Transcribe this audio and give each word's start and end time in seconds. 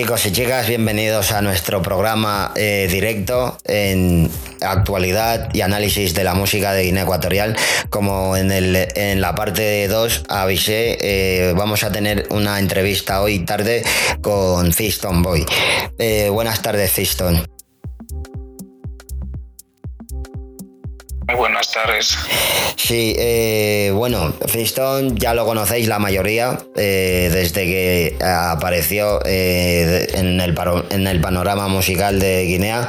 chicos 0.00 0.24
y 0.24 0.32
chicas, 0.32 0.66
bienvenidos 0.66 1.30
a 1.30 1.42
nuestro 1.42 1.82
programa 1.82 2.52
eh, 2.56 2.88
directo 2.90 3.58
en 3.64 4.30
actualidad 4.62 5.52
y 5.52 5.60
análisis 5.60 6.14
de 6.14 6.24
la 6.24 6.32
música 6.32 6.72
de 6.72 6.84
Guinea 6.84 7.02
Ecuatorial. 7.02 7.54
Como 7.90 8.34
en, 8.34 8.50
el, 8.50 8.88
en 8.94 9.20
la 9.20 9.34
parte 9.34 9.86
2 9.88 10.24
avisé, 10.30 10.96
eh, 11.02 11.52
vamos 11.54 11.82
a 11.82 11.92
tener 11.92 12.28
una 12.30 12.60
entrevista 12.60 13.20
hoy 13.20 13.40
tarde 13.40 13.82
con 14.22 14.72
Fiston 14.72 15.22
Boy. 15.22 15.44
Eh, 15.98 16.30
buenas 16.30 16.62
tardes, 16.62 16.90
Fiston. 16.90 17.46
buenas 21.36 21.70
tardes. 21.72 22.16
Sí, 22.90 23.14
eh, 23.16 23.92
bueno, 23.94 24.34
Fiston 24.48 25.16
ya 25.16 25.32
lo 25.32 25.46
conocéis 25.46 25.86
la 25.86 26.00
mayoría 26.00 26.58
eh, 26.74 27.30
desde 27.32 27.64
que 27.64 28.16
apareció 28.20 29.20
eh, 29.24 30.08
en, 30.14 30.40
el 30.40 30.58
en 30.90 31.06
el 31.06 31.20
panorama 31.20 31.68
musical 31.68 32.18
de 32.18 32.46
Guinea 32.46 32.88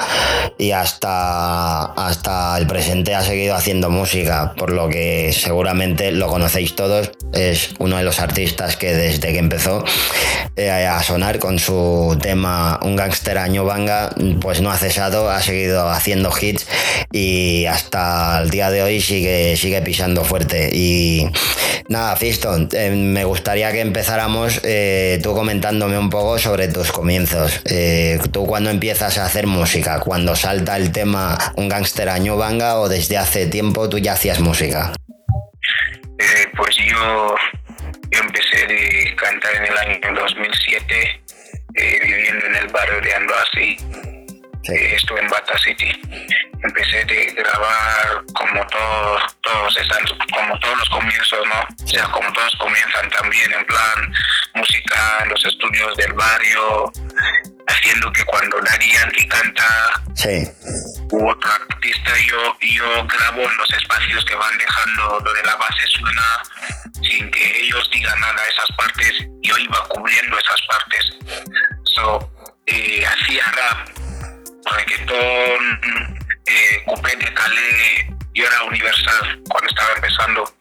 y 0.57 0.71
hasta, 0.71 1.83
hasta 1.83 2.57
el 2.57 2.65
presente 2.65 3.13
ha 3.13 3.21
seguido 3.21 3.53
haciendo 3.53 3.91
música, 3.91 4.55
por 4.57 4.71
lo 4.71 4.89
que 4.89 5.31
seguramente 5.33 6.11
lo 6.11 6.29
conocéis 6.29 6.75
todos. 6.75 7.11
Es 7.31 7.69
uno 7.77 7.97
de 7.97 8.03
los 8.03 8.19
artistas 8.19 8.77
que 8.77 8.95
desde 8.95 9.33
que 9.33 9.37
empezó 9.37 9.85
a 10.57 11.03
sonar 11.03 11.39
con 11.39 11.59
su 11.59 12.17
tema 12.21 12.79
Un 12.83 12.95
gangster 12.95 13.37
año 13.37 13.65
banga, 13.65 14.09
pues 14.41 14.61
no 14.61 14.71
ha 14.71 14.77
cesado, 14.77 15.29
ha 15.29 15.41
seguido 15.41 15.89
haciendo 15.89 16.31
hits 16.39 16.65
y 17.11 17.65
hasta 17.65 18.37
al 18.37 18.49
día 18.49 18.69
de 18.71 18.81
hoy 18.81 19.01
sigue, 19.01 19.55
sigue 19.57 19.81
pisando 19.91 20.23
fuerte. 20.23 20.69
Y 20.71 21.29
nada, 21.89 22.15
Fiston, 22.15 22.69
eh, 22.71 22.91
me 22.91 23.25
gustaría 23.25 23.73
que 23.73 23.81
empezáramos 23.81 24.61
eh, 24.63 25.19
tú 25.21 25.33
comentándome 25.33 25.97
un 25.97 26.09
poco 26.09 26.39
sobre 26.39 26.69
tus 26.69 26.93
comienzos. 26.93 27.61
Eh, 27.65 28.17
tú 28.31 28.45
cuando 28.47 28.69
empiezas 28.69 29.17
a 29.17 29.25
hacer 29.25 29.47
música, 29.47 29.99
cuando 29.99 30.33
salta 30.33 30.77
el 30.77 30.93
tema 30.93 31.37
un 31.57 31.67
gángster 31.67 32.07
año 32.07 32.37
banga 32.37 32.79
o 32.79 32.87
desde 32.87 33.17
hace 33.17 33.47
tiempo 33.47 33.89
tú 33.89 33.97
ya 33.97 34.13
hacías 34.13 34.39
música. 34.39 34.93
pues 36.55 36.77
yo, 36.77 37.35
empecé 38.11 38.63
a 38.63 39.15
cantar 39.17 39.55
en 39.55 39.63
el 39.63 39.77
año 39.77 40.21
2007, 40.21 41.21
viviendo 42.01 42.45
en 42.45 42.55
el 42.55 42.67
barrio 42.69 43.01
de 43.01 43.13
Andoasi. 44.67 44.95
Estuve 44.95 45.19
en 45.19 45.29
Bata 45.29 45.57
City 45.59 46.01
empecé 46.63 46.99
a 46.99 47.33
grabar 47.33 48.23
como 48.33 48.65
todos, 48.67 49.37
todos 49.41 49.77
están, 49.77 50.03
como 50.31 50.59
todos 50.59 50.77
los 50.77 50.89
comienzos, 50.89 51.47
¿no? 51.47 51.83
O 51.83 51.87
sea, 51.87 52.03
como 52.11 52.31
todos 52.33 52.55
comienzan 52.57 53.09
también 53.09 53.51
en 53.53 53.65
plan 53.65 54.13
música 54.55 55.19
en 55.23 55.29
los 55.29 55.45
estudios 55.45 55.97
del 55.97 56.13
barrio, 56.13 56.91
haciendo 57.67 58.11
que 58.11 58.23
cuando 58.25 58.61
Daddy 58.61 58.91
Yankee 58.91 59.27
canta 59.27 60.01
sí. 60.15 60.47
u 61.11 61.29
otro 61.29 61.51
artista, 61.51 62.11
yo, 62.27 62.57
yo 62.61 63.07
grabo 63.07 63.41
en 63.41 63.57
los 63.57 63.73
espacios 63.73 64.23
que 64.25 64.35
van 64.35 64.57
dejando 64.57 65.19
donde 65.21 65.43
la 65.43 65.55
base 65.55 65.87
suena 65.87 66.43
sin 67.01 67.31
que 67.31 67.63
ellos 67.63 67.89
digan 67.91 68.19
nada 68.19 68.47
esas 68.47 68.77
partes, 68.77 69.13
yo 69.41 69.57
iba 69.57 69.83
cubriendo 69.87 70.37
esas 70.37 70.61
partes. 70.67 71.09
So, 71.95 72.31
eh, 72.67 73.03
hacía 73.05 73.43
rap, 73.51 73.89
reggaetón, 74.71 75.81
eh, 76.47 76.83
Coupé 76.85 77.15
de 77.15 77.33
Calais, 77.33 78.05
yo 78.33 78.45
era 78.45 78.63
universal 78.63 79.41
cuando 79.49 79.69
estaba 79.69 79.89
empezando. 79.95 80.53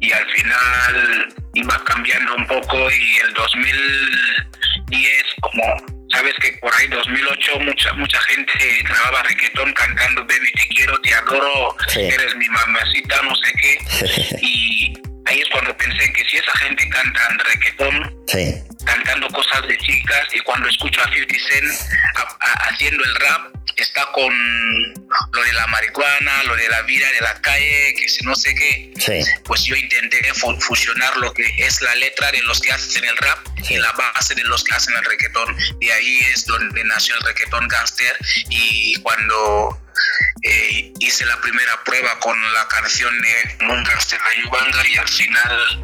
Y 0.00 0.12
al 0.12 0.30
final 0.30 1.34
iba 1.54 1.84
cambiando 1.84 2.34
un 2.36 2.46
poco 2.46 2.90
y 2.90 3.16
el 3.26 3.34
2010, 3.34 5.24
como 5.40 5.64
sabes 6.12 6.34
que 6.40 6.52
por 6.60 6.74
ahí 6.74 6.86
2008 6.88 7.60
mucha 7.60 7.92
mucha 7.94 8.20
gente 8.22 8.82
grababa 8.82 9.22
reggaetón 9.24 9.72
cantando 9.74 10.22
Baby 10.22 10.50
te 10.52 10.68
quiero, 10.68 11.00
te 11.00 11.14
adoro, 11.14 11.76
eres 11.96 12.34
mi 12.36 12.48
mamacita, 12.48 13.22
no 13.22 13.34
sé 13.36 13.52
qué. 13.60 14.38
y 14.42 15.07
ahí 15.28 15.40
es 15.40 15.48
cuando 15.50 15.76
pensé 15.76 16.12
que 16.12 16.24
si 16.24 16.36
esa 16.38 16.56
gente 16.56 16.88
canta 16.88 17.20
en 17.30 17.38
reggaetón, 17.38 18.26
cantando 18.84 19.28
cosas 19.28 19.66
de 19.66 19.76
chicas, 19.78 20.28
y 20.34 20.40
cuando 20.40 20.68
escucho 20.68 21.00
a 21.02 21.12
50 21.12 21.34
Cent 21.48 21.92
haciendo 22.70 23.04
el 23.04 23.14
rap, 23.16 23.58
está 23.76 24.06
con 24.12 24.32
lo 25.32 25.42
de 25.44 25.52
la 25.52 25.66
marihuana, 25.68 26.42
lo 26.44 26.56
de 26.56 26.68
la 26.68 26.82
vida 26.82 27.06
de 27.12 27.20
la 27.20 27.40
calle, 27.40 27.94
que 27.94 28.08
si 28.08 28.24
no 28.24 28.34
sé 28.34 28.54
qué, 28.54 28.92
pues 29.44 29.64
yo 29.64 29.76
intenté 29.76 30.20
fusionar 30.34 31.16
lo 31.18 31.32
que 31.32 31.44
es 31.58 31.80
la 31.82 31.94
letra 31.94 32.30
de 32.32 32.42
los 32.42 32.60
que 32.60 32.72
hacen 32.72 33.04
el 33.04 33.16
rap 33.18 33.38
y 33.68 33.76
la 33.76 33.92
base 33.92 34.34
de 34.34 34.44
los 34.44 34.64
que 34.64 34.74
hacen 34.74 34.94
el 34.96 35.04
reggaetón. 35.04 35.56
Y 35.80 35.90
ahí 35.90 36.18
es 36.32 36.46
donde 36.46 36.82
nació 36.84 37.14
el 37.16 37.22
reggaetón 37.22 37.68
gangster 37.68 38.16
y 38.50 38.94
cuando 39.02 39.78
eh, 40.42 40.92
hice 40.98 41.24
la 41.26 41.36
primera 41.40 41.72
prueba 41.84 42.18
con 42.20 42.36
la 42.54 42.66
canción 42.68 43.12
de 43.20 43.64
Mundas 43.64 44.10
de 44.10 44.16
la 44.16 44.42
Yubanga 44.42 44.88
y 44.88 44.96
al 44.96 45.08
final 45.08 45.80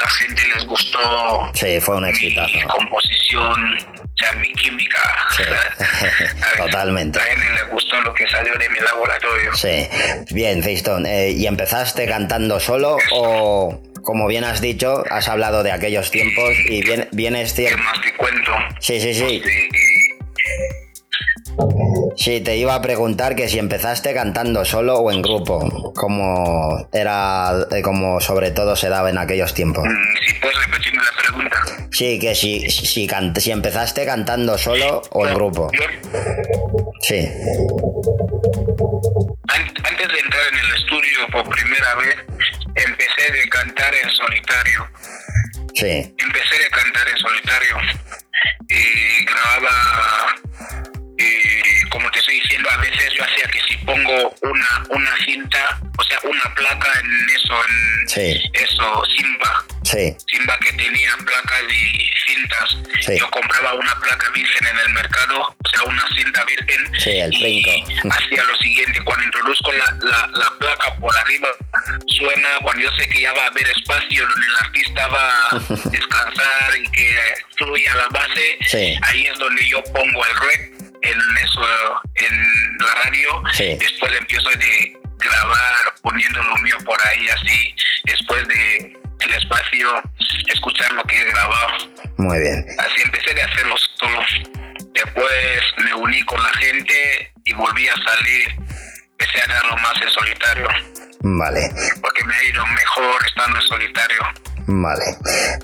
la 0.00 0.08
gente 0.10 0.42
les 0.54 0.64
gustó. 0.64 1.50
Sí, 1.54 1.80
fue 1.80 1.96
un 1.96 2.06
exitazo. 2.06 2.54
Mi 2.54 2.62
composición, 2.62 3.78
sea, 4.18 4.32
mi 4.34 4.52
química. 4.54 5.00
Totalmente. 6.56 7.20
A 7.20 7.32
él 7.32 7.40
le 7.54 7.62
gustó 7.72 8.00
lo 8.00 8.14
que 8.14 8.26
salió 8.28 8.54
de 8.56 8.68
mi 8.70 8.78
laboratorio. 8.80 9.54
Sí. 9.54 9.88
Bien, 10.30 10.62
Feiston, 10.62 11.06
eh, 11.06 11.30
¿y 11.30 11.46
empezaste 11.46 12.06
cantando 12.06 12.60
solo 12.60 12.98
o.? 13.12 13.82
Como 14.02 14.26
bien 14.26 14.44
has 14.44 14.62
dicho, 14.62 15.04
has 15.10 15.28
hablado 15.28 15.62
de 15.62 15.70
aquellos 15.70 16.10
tiempos 16.10 16.54
y 16.64 16.82
bien, 16.82 17.08
bien 17.12 17.36
es 17.36 17.52
cierto. 17.52 17.76
¿Qué 17.76 17.82
más 17.82 18.00
te 18.00 18.14
cuento? 18.14 18.52
Sí, 18.80 19.00
sí, 19.02 19.12
sí. 19.12 19.42
Sí, 19.44 19.68
te 22.40 22.56
iba 22.56 22.74
a 22.74 22.82
preguntar 22.82 23.36
que 23.36 23.48
si 23.48 23.58
empezaste 23.58 24.14
cantando 24.14 24.64
solo 24.64 24.98
o 24.98 25.12
en 25.12 25.22
grupo, 25.22 25.92
como 25.94 26.88
era, 26.92 27.66
eh, 27.70 27.82
como 27.82 28.20
sobre 28.20 28.50
todo 28.50 28.76
se 28.76 28.88
daba 28.88 29.10
en 29.10 29.18
aquellos 29.18 29.54
tiempos. 29.54 29.84
Mm, 29.84 30.26
si 30.26 30.34
puedes 30.40 30.56
repetirme 30.66 31.02
la 31.02 31.22
pregunta. 31.22 31.58
Sí, 31.90 32.18
que 32.18 32.34
si, 32.34 32.70
si, 32.70 33.08
si 33.36 33.50
empezaste 33.50 34.06
cantando 34.06 34.56
solo 34.58 35.02
o 35.10 35.26
en 35.26 35.34
grupo. 35.34 35.70
Sí. 37.02 37.28
Antes 39.48 40.08
de 40.08 40.18
entrar 40.18 40.42
en 40.52 40.58
el 40.58 40.74
estudio 40.76 41.18
por 41.32 41.48
primera 41.48 41.94
vez, 41.96 42.16
empecé 42.74 43.32
de 43.32 43.48
cantar 43.48 43.94
en 43.94 44.10
solitario. 44.10 44.88
Sí. 45.74 46.14
Empecé 46.18 46.58
de 46.58 46.70
cantar 46.70 47.08
en 47.08 47.16
solitario. 47.18 47.76
Y 48.68 49.24
grababa 49.24 50.34
como 51.90 52.10
te 52.10 52.18
estoy 52.18 52.40
diciendo, 52.40 52.68
a 52.70 52.76
veces 52.78 53.12
yo 53.14 53.24
hacía 53.24 53.44
que 53.46 53.60
si 53.68 53.76
pongo 53.78 54.34
una, 54.42 54.84
una 54.90 55.16
cinta, 55.24 55.80
o 55.98 56.02
sea, 56.04 56.18
una 56.22 56.54
placa 56.54 56.92
en 57.00 57.30
eso, 57.30 57.54
en 57.64 58.52
eso, 58.54 59.02
Simba. 59.16 59.64
Simba 59.84 60.58
que 60.60 60.72
tenía 60.74 61.16
placas 61.24 61.62
y 61.70 62.10
cintas. 62.26 63.16
Yo 63.18 63.30
compraba 63.30 63.72
una 63.74 63.94
placa 64.00 64.30
virgen 64.30 64.66
en 64.66 64.78
el 64.78 64.92
mercado, 64.92 65.40
o 65.40 65.68
sea, 65.68 65.82
una 65.84 66.04
cinta 66.14 66.44
virgen. 66.44 66.92
y 67.32 67.62
hacía 68.10 68.44
lo 68.44 68.56
siguiente, 68.56 69.00
cuando 69.02 69.24
introduzco 69.24 69.72
la, 69.72 70.28
la, 70.32 70.50
placa 70.58 70.94
por 70.96 71.16
arriba, 71.16 71.48
suena, 72.18 72.48
cuando 72.62 72.82
yo 72.82 72.90
sé 72.98 73.08
que 73.08 73.22
ya 73.22 73.32
va 73.32 73.44
a 73.44 73.46
haber 73.46 73.66
espacio 73.70 74.26
donde 74.26 74.46
el 74.46 74.56
artista 74.56 75.06
va 75.08 75.48
a 75.50 75.58
descansar 75.90 76.76
y 76.82 76.90
que 76.90 77.16
fluya 77.56 77.94
la 77.94 78.08
base, 78.10 78.98
ahí 79.02 79.26
es 79.26 79.38
donde 79.38 79.66
yo 79.68 79.82
pongo 79.84 80.26
el 80.26 80.36
rec 80.36 80.87
en 81.02 81.18
eso, 81.36 81.66
en 82.14 82.78
la 82.78 82.94
radio. 83.04 83.42
Después 83.58 84.12
empiezo 84.18 84.50
de 84.50 84.96
grabar, 85.18 85.94
poniendo 86.02 86.42
lo 86.42 86.56
mío 86.58 86.76
por 86.84 86.98
ahí 87.06 87.28
así. 87.28 87.74
Después 88.04 88.46
de 88.48 88.98
el 89.20 89.34
espacio, 89.34 90.02
escuchar 90.48 90.92
lo 90.92 91.02
que 91.04 91.20
he 91.20 91.24
grabado. 91.24 91.90
Muy 92.18 92.38
bien. 92.38 92.64
Así 92.78 93.02
empecé 93.02 93.40
a 93.40 93.46
hacerlo 93.46 93.76
solo. 93.98 94.20
Después 94.92 95.62
me 95.78 95.94
uní 95.94 96.22
con 96.24 96.42
la 96.42 96.52
gente 96.54 97.32
y 97.44 97.52
volví 97.54 97.88
a 97.88 97.94
salir. 97.94 98.48
Empecé 99.18 99.40
a 99.40 99.44
hacerlo 99.44 99.76
más 99.76 100.02
en 100.02 100.10
solitario. 100.10 100.68
Vale. 101.20 101.70
Porque 102.00 102.24
me 102.24 102.34
ha 102.34 102.44
ido 102.44 102.66
mejor 102.66 103.26
estando 103.26 103.58
en 103.58 103.62
solitario. 103.62 104.20
Vale, 104.70 105.16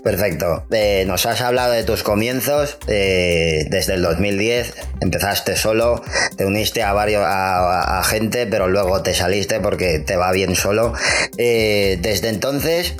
perfecto. 0.02 0.64
Eh, 0.70 1.04
nos 1.06 1.26
has 1.26 1.42
hablado 1.42 1.72
de 1.72 1.84
tus 1.84 2.02
comienzos 2.02 2.78
eh, 2.86 3.66
desde 3.68 3.94
el 3.94 4.02
2010. 4.02 4.74
Empezaste 5.02 5.56
solo, 5.56 6.02
te 6.38 6.46
uniste 6.46 6.82
a 6.82 6.94
varios 6.94 7.22
a, 7.26 8.02
gente, 8.06 8.46
pero 8.46 8.66
luego 8.66 9.02
te 9.02 9.12
saliste 9.12 9.60
porque 9.60 9.98
te 9.98 10.16
va 10.16 10.32
bien 10.32 10.56
solo. 10.56 10.94
Eh, 11.36 11.98
desde 12.00 12.30
entonces 12.30 12.94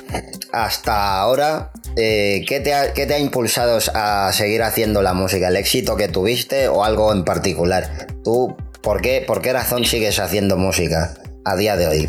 hasta 0.51 1.19
ahora, 1.19 1.71
¿qué 1.95 2.61
te, 2.63 2.75
ha, 2.75 2.93
¿qué, 2.93 3.07
te 3.07 3.15
ha, 3.15 3.19
impulsado 3.19 3.79
a 3.95 4.31
seguir 4.31 4.61
haciendo 4.61 5.01
la 5.01 5.13
música? 5.13 5.47
¿El 5.47 5.55
éxito 5.55 5.95
que 5.95 6.07
tuviste 6.07 6.67
o 6.67 6.83
algo 6.83 7.11
en 7.13 7.23
particular? 7.23 8.05
¿Tú 8.23 8.55
por 8.83 9.01
qué, 9.01 9.23
por 9.25 9.41
qué 9.41 9.53
razón 9.53 9.85
sigues 9.85 10.19
haciendo 10.19 10.55
música 10.55 11.15
a 11.43 11.55
día 11.55 11.75
de 11.75 11.87
hoy? 11.87 12.07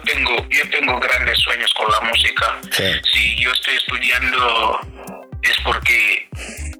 tengo, 0.00 0.36
yo 0.50 0.68
tengo 0.70 0.98
grandes 1.00 1.38
sueños 1.38 1.72
con 1.74 1.90
la 1.90 2.00
música. 2.00 2.58
Sí. 2.70 2.92
Si 3.12 3.42
yo 3.42 3.52
estoy 3.52 3.74
estudiando 3.76 4.80
es 5.42 5.56
porque 5.64 6.28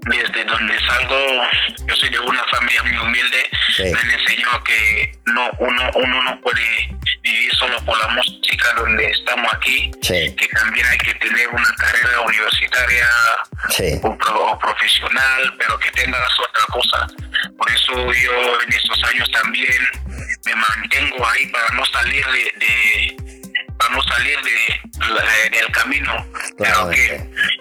desde 0.06 0.44
donde 0.44 0.78
salgo, 0.80 1.16
yo 1.86 1.94
soy 1.96 2.08
de 2.08 2.18
una 2.18 2.44
familia 2.44 2.82
muy 2.82 2.96
humilde, 2.98 3.50
me 3.78 3.98
han 3.98 4.10
enseñado 4.10 4.64
que 4.64 5.12
no, 5.26 5.50
uno, 5.58 5.90
uno 5.94 6.22
no 6.22 6.40
puede 6.40 6.97
solo 7.58 7.84
por 7.84 7.98
la 7.98 8.08
música 8.08 8.72
donde 8.76 9.10
estamos 9.10 9.52
aquí, 9.52 9.90
que 10.02 10.48
también 10.54 10.86
hay 10.86 10.98
que 10.98 11.14
tener 11.14 11.48
una 11.48 11.74
carrera 11.76 12.20
universitaria 12.20 13.08
o, 14.02 14.58
profesional, 14.58 15.54
pero 15.58 15.78
que 15.78 15.90
tengas 15.92 16.30
otra 16.40 16.64
cosa. 16.72 17.06
Por 17.56 17.70
eso 17.70 18.12
yo 18.12 18.60
en 18.62 18.72
estos 18.72 19.02
años 19.04 19.30
también 19.32 19.82
me 20.44 20.54
mantengo 20.54 21.26
ahí 21.26 21.46
para 21.46 21.68
no 21.74 21.84
salir 21.86 22.24
de 22.26 23.37
a 23.96 24.14
salir 24.14 24.38
de, 24.42 25.56
del 25.56 25.72
camino. 25.72 26.26
Claro 26.56 26.90
que 26.90 27.20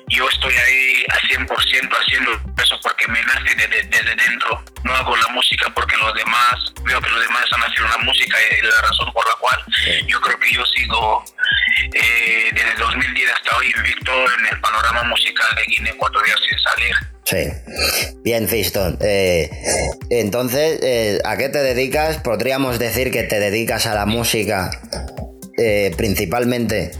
yo 0.10 0.28
estoy 0.30 0.54
ahí 0.54 1.06
a 1.10 1.20
100% 1.28 1.48
haciendo 1.48 2.32
eso 2.62 2.80
porque 2.82 3.08
me 3.08 3.22
nace 3.24 3.56
desde, 3.56 4.16
dentro. 4.16 4.64
No 4.84 4.96
hago 4.96 5.16
la 5.16 5.28
música 5.30 5.72
porque 5.74 5.96
los 5.98 6.14
demás, 6.14 6.74
veo 6.84 7.02
que 7.02 7.10
los 7.10 7.22
demás 7.22 7.44
están 7.44 7.62
haciendo 7.62 7.90
la 7.98 8.04
música 8.04 8.38
y 8.60 8.62
la 8.66 8.82
razón 8.82 9.12
por 9.14 9.26
la 9.28 9.36
cual 9.40 9.60
yo 10.08 10.20
creo 10.22 10.40
que 10.40 10.54
yo 10.54 10.66
sigo 10.66 11.24
eh, 11.94 12.50
desde 12.54 12.76
2010 12.76 13.32
hasta 13.32 13.58
hoy 13.58 13.74
invicto 13.78 14.12
en 14.12 14.46
el 14.54 14.62
panorama 14.62 15.04
musical 15.04 15.48
de 15.56 15.64
Guinea 15.66 15.94
Ecuatorial 15.94 16.38
sin 16.50 16.60
salir. 16.60 16.96
Sí. 17.28 18.16
Bien, 18.24 18.48
Fiston. 18.48 18.98
Eh, 19.02 19.50
entonces, 20.10 20.80
eh, 20.82 21.20
¿a 21.26 21.36
qué 21.36 21.50
te 21.50 21.60
dedicas? 21.60 22.18
Podríamos 22.20 22.80
decir 22.80 23.12
que 23.12 23.24
te 23.24 23.40
dedicas 23.40 23.86
a 23.86 23.94
la 23.94 24.06
música 24.06 24.72
eh, 25.58 25.92
principalmente? 25.98 26.92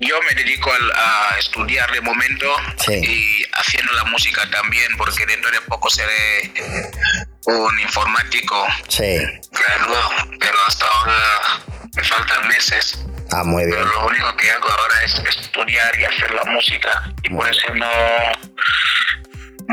Yo 0.00 0.18
me 0.22 0.34
dedico 0.34 0.72
a, 0.72 1.38
estudiar 1.38 1.92
de 1.92 2.00
momento 2.00 2.46
y 2.88 3.44
haciendo 3.52 3.92
la 3.92 4.04
música 4.04 4.48
también, 4.50 4.96
porque 4.96 5.24
dentro 5.26 5.50
de 5.50 5.60
poco 5.62 5.88
seré 5.90 6.50
un 7.46 7.80
informático. 7.80 8.66
Sí. 8.88 9.18
pero 10.40 10.58
hasta 10.66 10.86
ahora 10.86 11.60
me 11.94 12.02
faltan 12.02 12.48
meses. 12.48 13.04
Ah, 13.32 13.44
muy 13.44 13.64
bien. 13.64 13.76
Pero 13.78 13.92
lo 13.92 14.06
único 14.06 14.36
que 14.36 14.50
hago 14.50 14.68
ahora 14.68 15.04
es 15.04 15.14
estudiar 15.14 15.98
y 16.00 16.04
hacer 16.04 16.34
la 16.34 16.44
música. 16.44 17.12
Y 17.22 17.30
por 17.30 17.48
eso 17.48 17.74
no, 17.74 17.86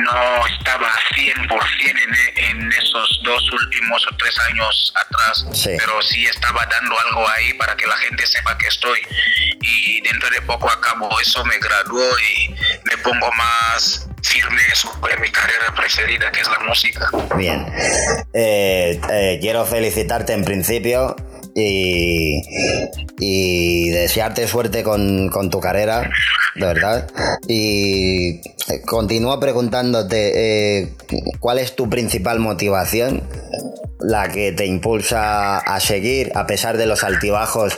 no 0.07 0.47
estaba 0.47 0.89
100% 1.15 1.47
en, 1.87 2.45
en 2.45 2.71
esos 2.73 3.21
dos 3.23 3.51
últimos 3.51 4.05
o 4.07 4.15
tres 4.17 4.37
años 4.49 4.93
atrás, 4.95 5.45
pero 5.77 6.01
sí 6.01 6.25
estaba 6.25 6.65
dando 6.65 6.97
algo 6.99 7.27
ahí 7.29 7.53
para 7.53 7.75
que 7.75 7.85
la 7.85 7.97
gente 7.97 8.25
sepa 8.25 8.57
que 8.57 8.67
estoy. 8.67 8.99
Y 9.61 10.01
dentro 10.01 10.29
de 10.29 10.41
poco 10.41 10.69
acabo 10.69 11.09
eso, 11.19 11.43
me 11.45 11.57
graduó 11.59 12.07
y 12.19 12.49
me 12.85 12.97
pongo 13.03 13.31
más 13.33 14.07
firme 14.21 14.61
sobre 14.73 15.17
mi 15.17 15.29
carrera 15.29 15.73
preferida, 15.75 16.31
que 16.31 16.41
es 16.41 16.49
la 16.49 16.59
música. 16.59 17.09
Bien. 17.35 17.65
Eh, 18.33 18.99
eh, 19.11 19.37
quiero 19.41 19.65
felicitarte 19.65 20.33
en 20.33 20.43
principio 20.43 21.15
y, 21.57 22.41
y 23.19 23.89
desearte 23.89 24.47
suerte 24.47 24.83
con, 24.83 25.29
con, 25.29 25.49
tu 25.49 25.59
carrera, 25.59 26.09
de 26.55 26.65
verdad. 26.65 27.09
Y 27.47 28.41
continúo 28.85 29.39
preguntándote, 29.39 30.81
eh, 30.81 30.93
¿cuál 31.39 31.57
es 31.57 31.75
tu 31.75 31.89
principal 31.89 32.39
motivación? 32.39 33.23
La 33.99 34.29
que 34.29 34.51
te 34.51 34.65
impulsa 34.65 35.57
a 35.57 35.79
seguir 35.79 36.31
a 36.35 36.45
pesar 36.47 36.77
de 36.77 36.85
los 36.85 37.03
altibajos 37.03 37.77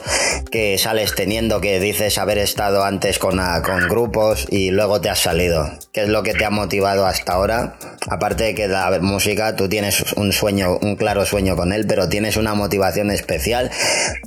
que 0.52 0.78
sales 0.78 1.16
teniendo, 1.16 1.62
que 1.62 1.80
dices 1.80 2.18
haber 2.18 2.38
estado 2.38 2.84
antes 2.84 3.20
con, 3.20 3.40
con 3.64 3.88
grupos 3.88 4.48
y 4.50 4.72
luego 4.72 5.02
te 5.02 5.10
has 5.10 5.20
salido. 5.20 5.70
¿Qué 5.94 6.04
es 6.04 6.10
lo 6.10 6.24
que 6.24 6.34
te 6.34 6.46
ha 6.46 6.50
motivado 6.50 7.06
hasta 7.06 7.34
ahora? 7.34 7.78
Aparte 8.10 8.46
de 8.46 8.56
que 8.56 8.68
la 8.68 9.00
música, 9.02 9.56
tú 9.56 9.70
tienes 9.70 10.14
un 10.14 10.34
sueño, 10.34 10.78
un 10.82 10.96
claro 10.96 11.26
sueño 11.26 11.56
con 11.56 11.74
él, 11.74 11.86
pero 11.88 12.10
tienes 12.10 12.38
una 12.38 12.54
motivación 12.54 13.12
especial, 13.12 13.72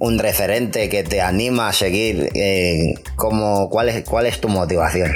un 0.00 0.18
referente 0.18 0.88
que 0.88 1.02
te 1.02 1.20
anima 1.20 1.68
a 1.68 1.72
seguir. 1.72 2.30
Eh, 2.34 2.94
¿cuál, 3.16 3.88
es, 3.88 4.04
¿Cuál 4.04 4.26
es 4.26 4.40
tu 4.40 4.48
motivación? 4.48 5.12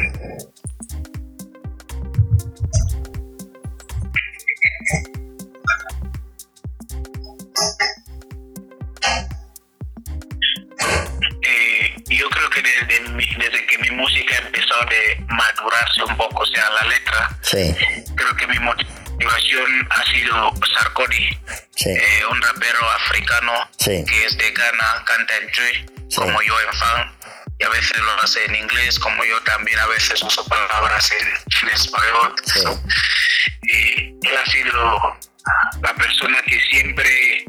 Madurarse 15.28 16.02
un 16.04 16.16
poco, 16.16 16.42
o 16.42 16.46
sea, 16.46 16.70
la 16.70 16.84
letra. 16.88 17.38
Sí. 17.42 17.74
Creo 18.14 18.36
que 18.36 18.46
mi 18.46 18.58
motivación 18.58 19.88
ha 19.90 20.04
sido 20.04 20.52
Sarkozy, 20.74 21.38
eh, 21.86 22.22
un 22.30 22.42
rapero 22.42 22.90
africano 22.90 23.52
que 23.84 24.24
es 24.24 24.36
de 24.36 24.50
Ghana, 24.50 25.04
canta 25.04 25.36
en 25.36 25.50
Twi, 25.52 26.06
como 26.14 26.42
yo 26.42 26.60
en 26.60 26.72
fan, 26.78 27.16
y 27.58 27.64
a 27.64 27.68
veces 27.70 27.98
lo 27.98 28.22
hace 28.22 28.44
en 28.44 28.56
inglés, 28.56 28.98
como 28.98 29.24
yo 29.24 29.40
también 29.42 29.78
a 29.78 29.86
veces 29.86 30.22
uso 30.22 30.44
palabras 30.46 31.10
en, 31.12 31.68
español. 31.68 32.34
Y 33.62 34.26
él 34.26 34.36
ha 34.36 34.50
sido 34.50 35.18
la 35.82 35.94
persona 35.94 36.38
que 36.42 36.60
siempre 36.70 37.44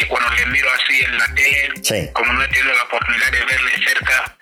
que 0.00 0.08
cuando 0.08 0.34
le 0.34 0.46
miro 0.46 0.68
así 0.72 1.04
en 1.04 1.18
la 1.18 1.34
tele, 1.34 2.10
como 2.12 2.32
no 2.32 2.42
he 2.42 2.48
tenido 2.48 2.72
la 2.72 2.82
oportunidad 2.84 3.32
de 3.32 3.44
verle 3.44 3.72
cerca, 3.86 4.36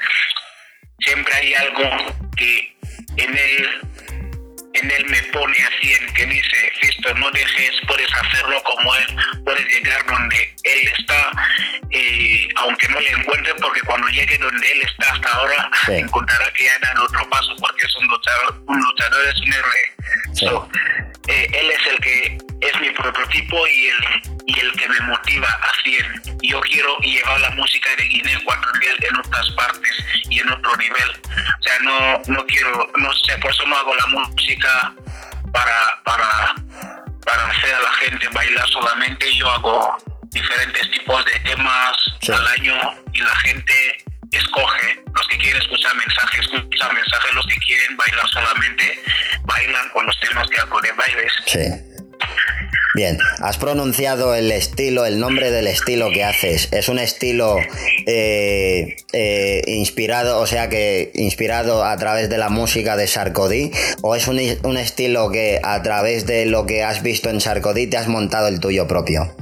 siempre 1.01 1.35
hay 1.35 1.55
algo 1.55 2.31
que 2.37 2.77
en 3.17 3.37
él 3.37 3.81
en 4.75 4.91
él 4.91 5.07
me 5.07 5.23
pone 5.25 5.57
así 5.65 5.93
en 5.93 6.15
que 6.15 6.27
dice 6.27 6.73
Fisto 6.81 7.15
no 7.15 7.31
dejes 7.31 7.73
puedes 7.87 8.13
hacerlo 8.15 8.63
como 8.65 8.95
él 8.97 9.17
puedes 9.45 9.67
llegar 9.67 10.05
donde 10.07 10.55
él 10.65 10.89
está 10.99 11.31
eh, 11.91 12.49
aunque 12.57 12.89
no 12.89 13.01
le 13.01 13.11
encuentre 13.11 13.55
porque 13.57 13.81
cuando 13.83 14.09
llegue 14.09 14.37
donde 14.39 14.73
él 14.73 14.83
está 14.83 15.13
hasta 15.13 15.33
ahora 15.33 15.71
encontrará 15.89 16.53
que 16.53 16.65
ya 16.65 16.79
dado 16.81 17.05
otro 17.05 17.29
paso 17.31 17.55
porque 17.61 17.87
es 17.87 17.97
un 17.97 18.07
luchador 18.09 18.63
un 18.67 18.81
luchador 18.81 19.29
es 19.29 19.41
un 19.41 19.53
héroe 19.53 19.99
eh, 21.29 21.47
él 21.53 21.71
es 21.71 21.87
el 21.93 22.01
que 22.01 22.39
es 22.61 22.81
mi 22.81 22.91
prototipo 22.91 23.67
y 23.67 23.87
el, 23.87 24.35
y 24.47 24.59
el 24.61 24.73
que 24.73 24.89
me 24.89 25.01
motiva 25.01 25.47
a 25.47 25.71
hacer. 25.71 26.07
Yo 26.43 26.61
quiero 26.61 26.97
llevar 27.01 27.41
la 27.41 27.51
música 27.51 27.95
de 27.97 28.05
Guinea 28.05 28.39
Ecuatorial 28.39 28.97
en 29.01 29.17
otras 29.17 29.51
partes 29.51 29.93
y 30.31 30.41
en 30.41 30.49
otro 30.51 30.77
nivel. 30.77 31.11
Sea, 31.69 31.79
no, 31.81 32.23
no 32.29 32.47
quiero, 32.47 32.91
no 32.97 33.13
sé, 33.13 33.37
por 33.39 33.51
eso 33.51 33.67
no 33.67 33.77
hago 33.77 33.95
la 33.95 34.07
música 34.07 34.95
para, 35.53 36.03
para, 36.03 36.55
para 37.27 37.47
hacer 37.47 37.75
a 37.75 37.81
la 37.81 37.93
gente 37.93 38.27
bailar 38.29 38.67
solamente. 38.71 39.35
Yo 39.35 39.51
hago 39.51 39.97
diferentes 40.31 40.91
tipos 40.91 41.23
de 41.27 41.41
temas 41.41 41.93
al 42.27 42.47
año 42.49 42.75
y 43.13 43.21
la 43.21 43.37
gente 43.37 44.05
escoge 44.31 45.03
los 45.15 45.29
que 45.29 45.37
quieren 45.37 45.61
escuchar 45.61 45.95
mensajes, 45.95 46.41
escuchan 46.41 46.95
mensajes, 46.95 47.35
los 47.35 47.47
que 47.47 47.57
quieren 47.57 47.97
bailar 47.99 48.29
solamente 48.31 49.03
bailan 49.43 49.89
con 49.91 50.07
los 50.07 50.21
temas 50.21 50.49
que 50.49 50.61
hago 50.61 50.81
de 50.81 50.93
bailes. 50.93 51.33
Sí. 51.47 51.98
Bien, 52.99 53.17
has 53.39 53.59
pronunciado 53.59 54.35
el 54.35 54.51
estilo, 54.51 55.07
el 55.07 55.21
nombre 55.21 55.53
del 55.53 55.69
estilo 55.69 56.11
que 56.11 56.25
haces. 56.25 56.67
¿Es 56.73 56.89
un 56.89 56.99
estilo 56.99 57.55
eh, 58.07 58.97
eh, 59.13 59.63
inspirado, 59.69 60.41
o 60.41 60.49
sea 60.49 60.69
que 60.69 61.13
inspirado 61.15 61.85
a 61.85 61.97
través 61.97 62.29
de 62.29 62.39
la 62.39 62.49
música 62.49 62.97
de 62.97 63.07
Sarkodie? 63.07 63.71
¿O 64.03 64.17
es 64.17 64.27
un, 64.27 64.41
estilo 64.41 65.31
que 65.31 65.61
a 65.63 65.81
través 65.81 66.27
de 66.27 66.47
lo 66.47 66.67
que 66.67 66.83
has 66.83 67.05
visto 67.05 67.31
en 67.31 67.41
Sarkodie 67.41 67.87
te 67.87 67.99
has 67.99 68.09
montado 68.09 68.49
el 68.49 68.59
tuyo 68.59 68.89
propio? 68.89 69.33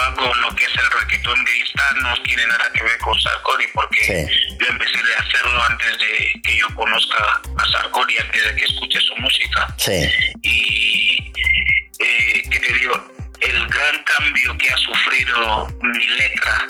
Hago 0.00 0.34
lo 0.34 0.54
que 0.54 0.64
es 0.64 0.72
el 0.74 0.90
reggaetón 0.90 1.44
gaysta 1.44 1.82
no 2.02 2.22
tiene 2.22 2.46
nada 2.46 2.70
que 2.72 2.82
ver 2.82 2.98
con 2.98 3.18
Sarkozy 3.18 3.66
porque 3.72 4.28
yo 4.60 4.66
empecé 4.66 4.98
a 5.16 5.22
hacerlo 5.22 5.62
antes 5.64 5.98
de 5.98 6.40
que 6.42 6.56
yo 6.58 6.74
conozca 6.74 7.42
a 7.56 7.70
Sarkozy, 7.72 8.16
antes 8.18 8.44
de 8.44 8.56
que 8.56 8.64
escuche 8.64 9.00
su 9.00 9.16
música. 9.16 9.74
Y, 10.42 11.32
eh, 11.98 12.42
¿qué 12.50 12.60
te 12.60 12.72
digo? 12.74 13.08
El 13.40 13.66
gran 13.66 14.04
cambio 14.04 14.56
que 14.58 14.70
ha 14.70 14.76
sufrido 14.78 15.68
mi 15.82 16.06
letra, 16.06 16.66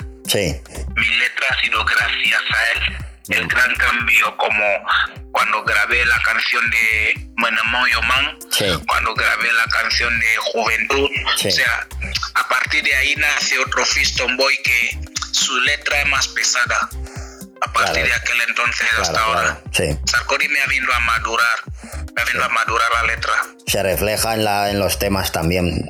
mi 0.95 1.09
letra 1.17 1.47
ha 1.49 1.61
sido 1.61 1.85
gracias 1.85 2.41
a 2.49 2.71
él. 2.71 2.97
El 3.27 3.47
gran 3.47 3.75
cambio 3.75 4.37
como 4.37 4.63
cuando 5.31 5.63
grabé 5.63 6.05
la 6.05 6.21
canción 6.21 6.69
de 6.69 7.29
Manamoyo 7.37 8.01
Man, 8.03 8.37
cuando 8.87 9.15
grabé 9.15 9.51
la 9.53 9.65
canción 9.65 10.19
de 10.19 10.27
Juventud, 10.37 11.09
o 11.25 11.51
sea, 11.51 11.87
a 12.35 12.47
partir 12.47 12.83
de 12.83 12.95
ahí 12.95 13.15
nace 13.15 13.57
otro 13.59 13.85
Fiston 13.85 14.37
Boy 14.37 14.57
que 14.63 14.99
su 15.31 15.59
letra 15.61 16.01
es 16.01 16.07
más 16.07 16.27
pesada, 16.29 16.89
partir 17.75 18.05
de 18.05 18.13
aquel 18.13 18.41
entonces 18.47 18.87
hasta 18.99 19.21
ahora. 19.21 19.61
Sí. 19.71 19.83
Me 20.49 20.61
ha 20.61 20.67
venido 20.67 20.93
a 20.93 20.99
madurar, 21.01 21.63
me 22.15 22.21
ha 22.21 22.25
venido 22.25 22.43
a 22.45 22.49
madurar 22.49 22.87
la 22.93 23.13
letra. 23.13 23.33
Se 23.67 23.83
refleja 23.83 24.33
en, 24.33 24.43
la, 24.45 24.71
en 24.71 24.79
los 24.79 24.99
temas 24.99 25.31
también. 25.31 25.89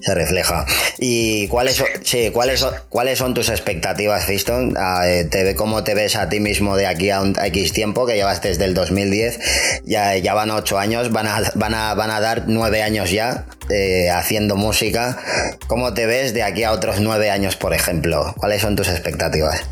Se 0.00 0.14
refleja. 0.14 0.64
¿Y 0.98 1.48
cuáles, 1.48 1.76
son, 1.76 1.86
sí, 2.02 2.30
¿cuáles, 2.32 2.60
son, 2.60 2.74
cuáles 2.88 3.18
son 3.18 3.34
tus 3.34 3.48
expectativas, 3.50 4.24
Fiston? 4.24 4.74
Ah, 4.78 5.02
eh, 5.06 5.24
te, 5.24 5.54
¿Cómo 5.56 5.84
te 5.84 5.94
ves 5.94 6.16
a 6.16 6.28
ti 6.28 6.40
mismo 6.40 6.76
de 6.76 6.86
aquí 6.86 7.10
a 7.10 7.20
un 7.20 7.34
X 7.38 7.72
tiempo, 7.72 8.06
que 8.06 8.14
llevas 8.14 8.40
desde 8.40 8.64
el 8.64 8.74
2010? 8.74 9.82
Ya, 9.84 10.16
ya 10.16 10.34
van 10.34 10.50
ocho 10.50 10.78
años, 10.78 11.12
van 11.12 11.26
a, 11.26 11.42
van 11.54 11.74
a, 11.74 11.94
van 11.94 12.10
a 12.10 12.20
dar 12.20 12.44
nueve 12.46 12.82
años 12.82 13.10
ya 13.10 13.46
eh, 13.68 14.08
haciendo 14.10 14.56
música. 14.56 15.18
¿Cómo 15.66 15.92
te 15.92 16.06
ves 16.06 16.32
de 16.32 16.44
aquí 16.44 16.62
a 16.62 16.72
otros 16.72 17.00
nueve 17.00 17.30
años, 17.30 17.56
por 17.56 17.74
ejemplo? 17.74 18.34
¿Cuáles 18.38 18.62
son 18.62 18.76
tus 18.76 18.88
expectativas? 18.88 19.68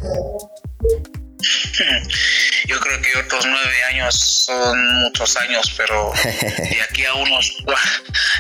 Yo 2.67 2.81
creo 2.81 3.01
que 3.01 3.19
otros 3.19 3.47
nueve 3.47 3.85
años 3.85 4.45
son 4.47 5.03
muchos 5.03 5.37
años, 5.37 5.73
pero 5.77 6.13
de 6.25 6.83
aquí 6.83 7.05
a 7.05 7.15
unos 7.15 7.57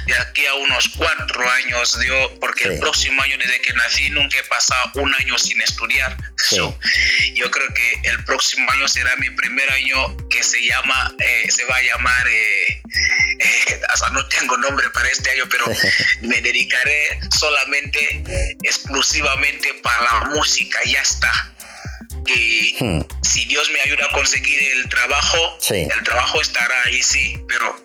de 0.07 0.15
aquí 0.19 0.47
a 0.47 0.55
unos 0.55 0.89
cuatro 0.97 1.51
años, 1.51 1.99
yo, 2.05 2.39
porque 2.41 2.69
el 2.69 2.79
próximo 2.79 3.23
año 3.23 3.37
desde 3.39 3.61
que 3.61 3.73
nací 3.75 4.11
nunca 4.11 4.39
he 4.39 4.45
pasado 4.45 4.91
un 4.95 5.15
año 5.15 5.39
sin 5.39 5.61
estudiar. 5.63 6.17
yo 7.35 7.51
creo 7.51 7.69
que 7.75 8.09
el 8.09 8.25
próximo 8.25 8.71
año 8.73 8.89
será 8.89 9.15
mi 9.17 9.31
primer 9.31 9.71
año 9.71 10.17
que 10.29 10.43
se 10.43 10.61
llama, 10.65 11.15
eh, 11.19 11.51
se 11.51 11.65
va 11.65 11.77
a 11.77 11.83
llamar, 11.83 12.29
eh, 12.29 12.83
eh, 13.39 13.81
no 14.13 14.27
tengo 14.29 14.57
nombre 14.57 14.89
para 14.91 15.09
este 15.09 15.31
año, 15.31 15.45
pero 15.51 15.67
me 16.23 16.41
dedicaré 16.41 17.21
solamente, 17.31 18.25
exclusivamente 18.63 19.75
para 19.83 20.03
la 20.03 20.21
música, 20.31 20.79
ya 20.85 21.01
está 21.01 21.56
que 22.27 22.77
hmm. 22.81 23.01
si 23.23 23.45
Dios 23.47 23.71
me 23.71 23.81
ayuda 23.81 24.07
a 24.07 24.13
conseguir 24.13 24.63
el 24.73 24.89
trabajo, 24.89 25.59
el 25.71 26.03
trabajo 26.05 26.41
estará 26.41 26.75
ahí, 26.85 27.03
sí, 27.03 27.39
pero 27.49 27.81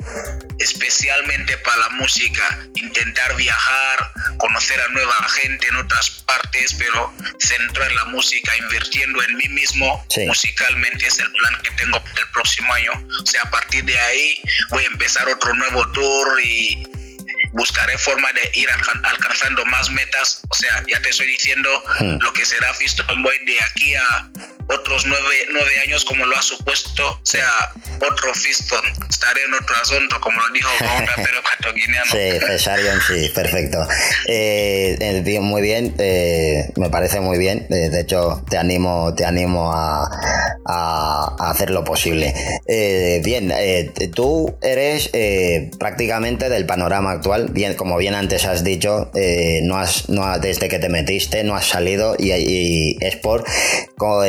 especialmente 0.59 1.57
para 1.59 1.77
la 1.77 1.89
música, 1.89 2.59
intentar 2.75 3.35
viajar, 3.35 4.11
conocer 4.37 4.79
a 4.79 4.87
nueva 4.89 5.15
gente 5.29 5.67
en 5.67 5.75
otras 5.77 6.09
partes, 6.25 6.75
pero 6.77 7.13
centrar 7.39 7.89
en 7.89 7.95
la 7.95 8.05
música, 8.05 8.55
invirtiendo 8.57 9.23
en 9.23 9.37
mí 9.37 9.47
mismo 9.49 10.05
musicalmente 10.27 11.07
es 11.07 11.19
el 11.19 11.31
plan 11.31 11.61
que 11.63 11.71
tengo 11.71 12.01
para 12.03 12.21
el 12.21 12.27
próximo 12.29 12.73
año. 12.73 12.91
O 13.21 13.25
sea, 13.25 13.41
a 13.43 13.51
partir 13.51 13.83
de 13.85 13.97
ahí 13.97 14.41
voy 14.69 14.83
a 14.83 14.87
empezar 14.87 15.27
otro 15.27 15.53
nuevo 15.53 15.87
tour 15.91 16.41
y 16.43 16.83
buscaré 17.51 17.97
forma 17.97 18.31
de 18.33 18.51
ir 18.53 18.69
alcanzando 19.03 19.65
más 19.65 19.89
metas. 19.89 20.41
O 20.49 20.55
sea, 20.55 20.83
ya 20.87 21.01
te 21.01 21.09
estoy 21.09 21.27
diciendo 21.27 21.83
hmm. 21.99 22.17
lo 22.19 22.33
que 22.33 22.45
será 22.45 22.73
Fiston 22.73 23.21
Boy 23.23 23.37
de 23.45 23.61
aquí 23.63 23.95
a 23.95 24.29
otros 24.71 25.05
nueve, 25.05 25.35
nueve 25.51 25.71
años, 25.85 26.05
como 26.05 26.25
lo 26.25 26.35
ha 26.35 26.41
supuesto, 26.41 27.19
sea, 27.23 27.49
otro 27.97 28.33
Fiston. 28.33 28.83
Estaré 29.09 29.43
en 29.43 29.53
otro 29.53 29.75
asunto, 29.81 30.19
como 30.21 30.39
lo 30.39 30.53
dijo 30.53 30.69
un 30.97 31.07
rapero 31.07 31.39
ecuatoriano. 31.39 32.11
Sí, 32.11 32.45
Cesarion, 32.45 32.99
sí, 33.07 33.29
perfecto. 33.29 33.87
Eh, 34.27 34.97
eh 34.99 35.39
muy 35.39 35.61
bien, 35.61 35.95
eh, 35.99 36.71
me 36.75 36.89
parece 36.89 37.19
muy 37.19 37.37
bien. 37.37 37.67
Eh, 37.69 37.89
de 37.89 38.01
hecho, 38.01 38.43
te 38.49 38.57
animo, 38.57 39.13
te 39.15 39.25
animo 39.25 39.71
a, 39.73 40.09
a, 40.65 41.35
a 41.39 41.51
hacer 41.51 41.69
lo 41.69 41.83
posible. 41.83 42.33
bien, 43.23 43.53
tú 44.13 44.57
eres 44.61 45.09
prácticamente 45.77 46.49
del 46.49 46.65
panorama 46.65 47.11
actual 47.11 47.49
bien, 47.51 47.75
como 47.75 47.97
bien 47.97 48.15
antes 48.15 48.45
has 48.45 48.63
dicho, 48.63 49.11
eh, 49.15 49.61
no 49.63 49.77
has, 49.77 50.09
no 50.09 50.37
desde 50.39 50.69
que 50.69 50.79
te 50.79 50.89
metiste 50.89 51.43
no 51.43 51.55
has 51.55 51.65
salido 51.65 52.15
y, 52.17 52.97
es 53.01 53.15
por 53.17 53.43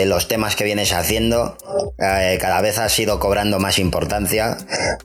los 0.04 0.28
temas 0.32 0.56
que 0.56 0.64
vienes 0.64 0.94
haciendo, 0.94 1.58
eh, 1.98 2.38
cada 2.40 2.62
vez 2.62 2.78
has 2.78 2.98
ido 2.98 3.20
cobrando 3.20 3.58
más 3.58 3.78
importancia 3.78 4.56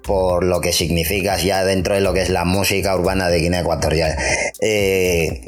por 0.03 0.45
lo 0.45 0.61
que 0.61 0.71
significas 0.71 1.43
ya 1.43 1.65
dentro 1.65 1.95
de 1.95 1.99
lo 1.99 2.13
que 2.13 2.21
es 2.21 2.29
la 2.29 2.45
música 2.45 2.95
urbana 2.95 3.27
de 3.27 3.39
Guinea 3.39 3.59
Ecuatorial. 3.59 4.15
Eh, 4.61 5.41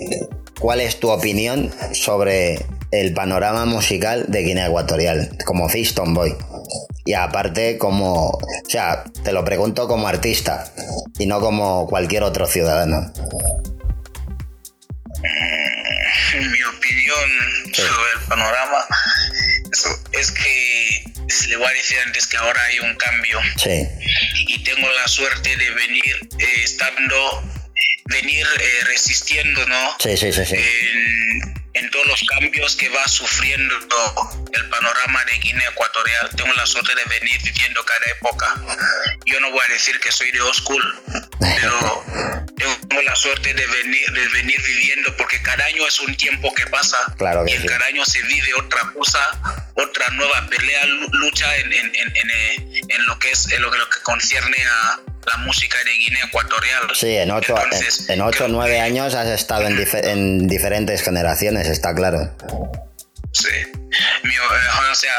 ¿Cuál 0.59 0.81
es 0.81 1.00
tu 1.00 1.09
opinión 1.12 1.71
sobre 1.93 2.59
el 2.91 3.13
panorama 3.13 3.63
musical 3.63 4.25
de 4.27 4.43
Guinea 4.43 4.67
Ecuatorial 4.67 5.38
como 5.45 5.69
Fiston 5.69 6.13
Boy? 6.13 6.36
Y 7.05 7.13
aparte 7.13 7.77
como, 7.77 8.31
o 8.31 8.39
sea, 8.67 9.05
te 9.24 9.31
lo 9.31 9.45
pregunto 9.45 9.88
como 9.88 10.09
artista 10.09 10.65
y 11.17 11.25
no 11.25 11.39
como 11.39 11.88
cualquier 11.88 12.24
otro 12.24 12.48
ciudadano. 12.48 13.13
Mi 16.33 16.63
opinión 16.63 17.29
sobre 17.74 18.12
el 18.13 18.27
panorama 18.27 18.68
es 20.19 20.31
que 20.31 21.03
le 21.47 21.55
voy 21.57 21.67
a 21.67 21.71
decir 21.73 21.97
antes 22.05 22.27
que 22.27 22.38
ahora 22.38 22.61
hay 22.63 22.79
un 22.79 22.95
cambio. 22.95 23.39
Sí. 23.57 23.88
Y 24.47 24.63
tengo 24.63 24.89
la 24.91 25.07
suerte 25.07 25.55
de 25.55 25.69
venir 25.71 26.29
eh, 26.39 26.45
estando, 26.63 27.43
venir 28.05 28.45
eh, 28.59 28.83
resistiendo, 28.85 29.65
¿no? 29.67 29.95
Sí, 29.99 30.17
sí, 30.17 30.33
sí. 30.33 30.45
sí 30.45 30.55
en 30.55 31.09
todos 32.00 32.08
los 32.08 32.29
cambios 32.29 32.75
que 32.75 32.89
va 32.89 33.06
sufriendo 33.08 33.75
el 34.53 34.70
panorama 34.70 35.24
de 35.25 35.38
Guinea 35.39 35.70
Ecuatorial. 35.70 36.29
Tengo 36.36 36.53
la 36.53 36.65
suerte 36.65 36.94
de 36.96 37.20
venir 37.20 37.41
viviendo 37.44 37.84
cada 37.84 38.06
época. 38.18 38.56
Yo 39.25 39.39
no 39.41 39.51
voy 39.51 39.60
a 39.68 39.74
decir 39.74 40.00
que 40.00 40.12
soy 40.12 40.32
de 40.32 40.41
old 40.41 40.53
school, 40.53 41.01
pero 41.39 42.06
tengo 42.88 43.01
la 43.01 43.15
suerte 43.15 43.53
de 43.53 43.68
venir, 43.68 44.12
de 44.12 44.27
venir 44.29 44.62
viviendo 44.62 45.15
porque 45.18 45.41
cada 45.41 45.65
año 45.65 45.86
es 45.88 46.00
un 46.00 46.15
tiempo 46.15 46.53
que 46.53 46.65
pasa 46.68 46.98
claro 47.18 47.46
y 47.46 47.53
en 47.53 47.65
cada 47.65 47.86
año 47.86 48.06
se 48.06 48.22
vive 48.24 48.53
otra 48.58 48.82
cosa, 48.94 49.20
otra 49.75 50.10
nueva 50.12 50.48
pelea, 50.48 50.86
lucha 50.86 51.58
en, 51.58 51.74
en, 51.74 51.91
en, 51.96 52.89
en 52.89 53.06
lo 53.08 53.20
que 53.20 53.32
es 53.32 53.51
en 53.51 53.62
lo, 53.62 53.72
que 53.72 54.01
concierne 54.03 54.58
a, 54.65 55.00
la 55.29 55.38
música 55.38 55.77
de 55.83 55.91
Guinea 55.91 56.25
Ecuatorial. 56.25 56.89
Sí, 56.93 57.15
en 57.15 57.31
ocho, 57.31 57.55
en, 58.07 58.21
ocho 58.21 58.45
o 58.45 58.48
nueve 58.48 58.79
años 58.79 59.13
has 59.13 59.27
estado 59.27 59.67
en, 59.67 59.77
en, 60.03 60.48
diferentes 60.48 61.01
generaciones, 61.01 61.67
está 61.67 61.93
claro. 61.93 62.36
Sí, 63.31 63.48
eh, 63.50 64.91
o 64.91 64.95
sea, 64.95 65.13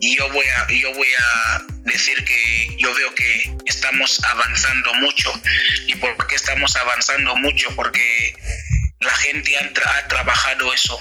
yo 0.00 0.28
voy, 0.32 0.46
a, 0.46 0.72
yo 0.72 0.94
voy 0.94 1.08
a 1.18 1.62
decir 1.84 2.22
que 2.24 2.76
yo 2.78 2.94
veo 2.94 3.14
que 3.14 3.56
estamos 3.66 4.20
avanzando 4.24 4.94
mucho. 4.94 5.32
¿Y 5.86 5.94
por 5.96 6.26
qué 6.26 6.34
estamos 6.34 6.76
avanzando 6.76 7.34
mucho? 7.36 7.68
Porque 7.74 8.34
la 9.00 9.14
gente 9.16 9.56
ha, 9.56 9.98
ha 9.98 10.08
trabajado 10.08 10.72
eso 10.74 10.98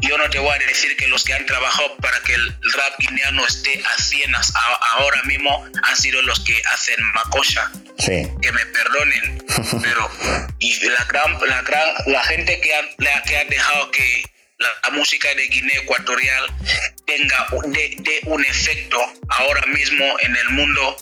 yo 0.00 0.16
no 0.16 0.28
te 0.30 0.38
voy 0.38 0.50
a 0.50 0.66
decir 0.66 0.96
que 0.96 1.08
los 1.08 1.24
que 1.24 1.34
han 1.34 1.44
trabajado 1.46 1.96
para 1.96 2.20
que 2.20 2.34
el 2.34 2.46
rap 2.48 2.94
guineano 2.98 3.44
esté 3.46 3.82
a 3.84 4.02
cienas 4.02 4.52
ahora 4.98 5.22
mismo 5.24 5.66
han 5.82 5.96
sido 5.96 6.22
los 6.22 6.40
que 6.40 6.60
hacen 6.72 6.96
Macocha. 7.14 7.70
Sí. 7.98 8.28
Que 8.40 8.52
me 8.52 8.64
perdonen, 8.66 9.44
pero 9.82 10.10
y 10.58 10.88
la 10.88 11.04
gran, 11.04 11.38
la 11.48 11.62
gran, 11.62 11.88
la 12.06 12.22
gente 12.24 12.60
que 12.60 12.74
ha, 12.74 13.22
que 13.22 13.36
ha 13.36 13.44
dejado 13.44 13.90
que 13.90 14.24
la, 14.58 14.90
música 14.92 15.32
de 15.34 15.46
Guinea 15.48 15.80
Ecuatorial 15.80 16.46
tenga 17.06 17.46
de, 17.66 17.96
de, 18.00 18.20
un 18.24 18.44
efecto 18.44 18.98
ahora 19.28 19.64
mismo 19.66 20.04
en 20.20 20.36
el 20.36 20.48
mundo 20.50 20.96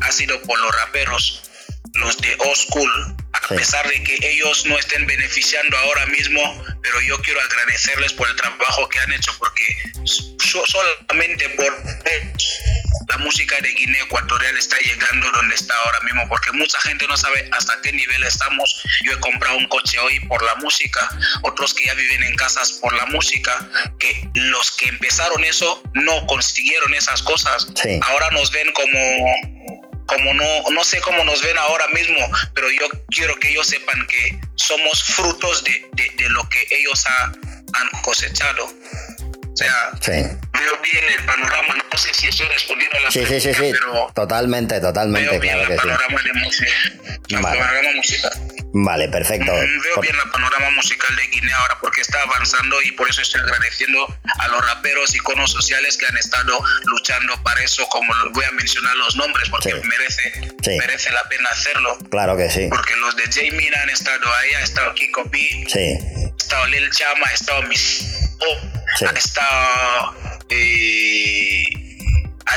ha 0.00 0.12
sido 0.12 0.40
por 0.42 0.58
los 0.58 0.74
raperos, 0.76 1.50
los 1.94 2.16
de 2.18 2.34
old 2.38 2.56
school, 2.56 3.16
a 3.32 3.48
pesar 3.48 3.86
de 3.88 4.02
que 4.02 4.18
ellos 4.22 4.64
no 4.66 4.78
estén 4.78 5.06
beneficiando 5.06 5.76
ahora 5.76 6.06
mismo, 6.06 6.64
pero 6.82 7.00
yo 7.02 7.20
quiero 7.22 7.40
agradecerles 7.40 8.12
por 8.12 8.28
el 8.28 8.36
trabajo 8.36 8.88
que 8.88 8.98
han 8.98 9.12
hecho, 9.12 9.32
porque 9.38 9.64
solamente 10.66 11.48
por 11.50 11.72
la 13.08 13.18
música 13.18 13.60
de 13.60 13.68
Guinea 13.70 14.02
Ecuatorial 14.04 14.56
está 14.56 14.76
llegando 14.78 15.30
donde 15.32 15.54
está 15.54 15.74
ahora 15.84 16.00
mismo, 16.00 16.28
porque 16.28 16.52
mucha 16.52 16.80
gente 16.80 17.06
no 17.06 17.16
sabe 17.16 17.48
hasta 17.52 17.80
qué 17.82 17.92
nivel 17.92 18.22
estamos. 18.24 18.82
Yo 19.04 19.12
he 19.12 19.20
comprado 19.20 19.56
un 19.56 19.68
coche 19.68 19.98
hoy 19.98 20.20
por 20.20 20.42
la 20.42 20.54
música, 20.56 21.08
otros 21.42 21.74
que 21.74 21.86
ya 21.86 21.94
viven 21.94 22.22
en 22.22 22.34
casas 22.36 22.72
por 22.72 22.92
la 22.94 23.06
música, 23.06 23.68
que 23.98 24.28
los 24.34 24.72
que 24.72 24.88
empezaron 24.88 25.44
eso 25.44 25.82
no 25.94 26.26
consiguieron 26.26 26.94
esas 26.94 27.22
cosas. 27.22 27.66
Ahora 28.02 28.30
nos 28.30 28.50
ven 28.50 28.72
como 28.72 29.53
como 30.14 30.34
no, 30.34 30.44
no 30.70 30.84
sé 30.84 31.00
cómo 31.00 31.24
nos 31.24 31.42
ven 31.42 31.56
ahora 31.58 31.86
mismo, 31.88 32.18
pero 32.54 32.70
yo 32.70 32.88
quiero 33.08 33.34
que 33.36 33.50
ellos 33.50 33.66
sepan 33.66 34.06
que 34.06 34.38
somos 34.54 35.02
frutos 35.02 35.64
de, 35.64 35.86
de, 35.92 36.28
lo 36.30 36.48
que 36.48 36.66
ellos 36.70 37.04
han 37.06 38.02
cosechado. 38.02 38.68
O 39.54 39.56
sea, 39.56 39.92
veo 40.10 40.78
bien 40.82 41.04
el 41.16 41.24
panorama. 41.24 41.76
No 41.92 41.96
sé 41.96 42.12
si 42.12 42.26
estoy 42.26 42.48
respondiendo 42.48 42.96
a 42.98 43.00
la 43.02 43.10
sí, 43.12 43.24
sí, 43.24 43.40
sí, 43.40 43.54
sí, 43.54 43.70
pero 43.72 44.10
totalmente, 44.12 44.80
totalmente. 44.80 45.30
Veo 45.30 45.40
bien 45.40 45.58
el 45.60 45.76
panorama 45.76 46.20
de 46.22 46.32
música. 46.32 46.72
vale. 47.40 47.58
panorama 47.60 47.92
musical. 47.94 48.32
Vale, 48.72 49.08
perfecto. 49.10 49.52
Mm, 49.52 49.80
veo 49.80 50.00
bien 50.00 50.16
el 50.24 50.30
panorama 50.32 50.70
musical 50.70 51.14
de 51.14 51.26
Guinea 51.28 51.56
ahora 51.56 51.78
porque 51.80 52.00
está 52.00 52.20
avanzando 52.22 52.82
y 52.82 52.90
por 52.92 53.08
eso 53.08 53.22
estoy 53.22 53.42
agradeciendo 53.42 54.18
a 54.40 54.48
los 54.48 54.66
raperos 54.66 55.14
y 55.14 55.18
conos 55.18 55.52
sociales 55.52 55.96
que 55.98 56.06
han 56.06 56.16
estado 56.16 56.58
luchando 56.86 57.40
para 57.44 57.62
eso, 57.62 57.86
como 57.90 58.12
voy 58.32 58.44
a 58.44 58.50
mencionar 58.50 58.96
los 58.96 59.14
nombres 59.14 59.48
porque 59.50 59.72
merece, 59.84 60.32
merece 60.66 61.12
la 61.12 61.22
pena 61.28 61.48
hacerlo. 61.52 61.96
Claro 62.10 62.36
que 62.36 62.50
sí. 62.50 62.66
Porque 62.68 62.96
los 62.96 63.14
de 63.14 63.22
Jamie 63.32 63.70
han 63.80 63.90
estado 63.90 64.34
ahí, 64.34 64.54
ha 64.54 64.62
estado 64.62 64.92
Kiko 64.94 65.22
B, 65.30 65.38
sí. 65.68 65.96
ha 66.26 66.36
estado 66.36 66.66
Lil 66.66 66.90
Chama, 66.90 67.28
ha 67.28 67.34
estado 67.34 67.62
Miss 67.62 68.04
sí. 68.96 69.04
han 69.06 69.16
estado 69.16 70.14
eh, 70.48 71.83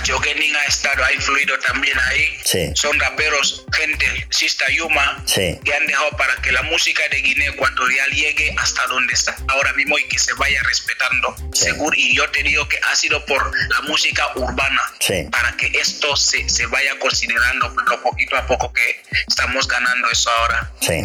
ha 0.02 0.68
estado, 0.70 1.04
ha 1.04 1.14
influido 1.14 1.58
también 1.60 1.98
ahí. 2.10 2.26
Sí. 2.44 2.72
Son 2.76 2.98
raperos, 3.00 3.66
gente, 3.76 4.06
Sista 4.30 4.66
Yuma, 4.72 5.24
Sí. 5.26 5.60
que 5.64 5.74
han 5.74 5.86
dejado 5.88 6.10
para 6.18 6.36
que 6.42 6.52
la 6.52 6.62
música 6.64 7.02
de 7.10 7.18
Guinea 7.22 7.50
Ecuatorial 7.50 8.10
llegue 8.12 8.54
hasta 8.58 8.86
donde 8.88 9.14
está 9.14 9.36
ahora 9.48 9.74
mismo 9.74 9.98
y 9.98 10.04
que 10.08 10.20
se 10.20 10.34
vaya 10.36 10.62
respetando. 10.64 11.36
Sí. 11.54 11.66
Seguro, 11.66 11.96
y 11.98 12.16
yo 12.16 12.30
te 12.32 12.44
digo 12.44 12.68
que 12.68 12.78
ha 12.92 12.96
sido 12.96 13.24
por 13.26 13.52
la 13.70 13.82
música 13.82 14.28
urbana, 14.36 14.82
Sí. 15.00 15.28
para 15.32 15.56
que 15.58 15.68
esto 15.80 16.16
se, 16.16 16.48
se 16.50 16.66
vaya 16.68 16.98
considerando 17.00 17.74
lo 17.90 18.02
poquito 18.02 18.36
a 18.36 18.46
poco 18.46 18.72
que 18.74 19.02
estamos 19.28 19.68
ganando 19.68 20.10
eso 20.12 20.30
ahora. 20.30 20.72
Sí. 20.82 21.04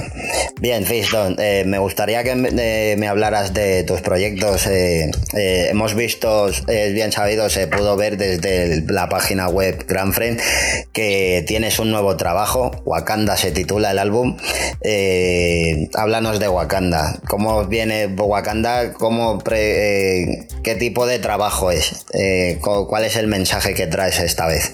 Bien, 0.60 0.86
Fiston, 0.86 1.36
eh, 1.38 1.64
me 1.66 1.78
gustaría 1.78 2.22
que 2.24 2.34
me, 2.34 2.50
eh, 2.56 2.96
me 2.96 3.08
hablaras 3.08 3.54
de 3.54 3.84
tus 3.84 4.00
proyectos. 4.00 4.66
eh, 4.66 5.10
eh, 5.36 5.68
hemos 5.70 5.94
visto, 5.94 6.48
es 6.48 6.94
bien 6.94 7.10
sabido, 7.12 7.48
se 7.50 7.66
pudo 7.66 7.96
ver 7.96 8.16
desde 8.16 8.64
el- 8.64 8.81
la 8.88 9.08
página 9.08 9.48
web 9.48 9.84
Grand 9.86 10.12
Friend 10.12 10.40
que 10.92 11.44
tienes 11.46 11.78
un 11.78 11.90
nuevo 11.90 12.16
trabajo. 12.16 12.70
Wakanda 12.84 13.36
se 13.36 13.52
titula 13.52 13.90
el 13.92 13.98
álbum. 13.98 14.36
Eh, 14.82 15.88
háblanos 15.94 16.38
de 16.40 16.48
Wakanda. 16.48 17.18
¿Cómo 17.28 17.64
viene 17.66 18.06
Wakanda? 18.06 18.92
¿Cómo 18.94 19.38
pre- 19.38 20.22
eh, 20.22 20.48
¿Qué 20.62 20.74
tipo 20.74 21.06
de 21.06 21.18
trabajo 21.18 21.70
es? 21.70 22.06
Eh, 22.14 22.58
cu- 22.60 22.86
¿Cuál 22.88 23.04
es 23.04 23.16
el 23.16 23.26
mensaje 23.26 23.74
que 23.74 23.86
traes 23.86 24.18
esta 24.18 24.46
vez? 24.46 24.72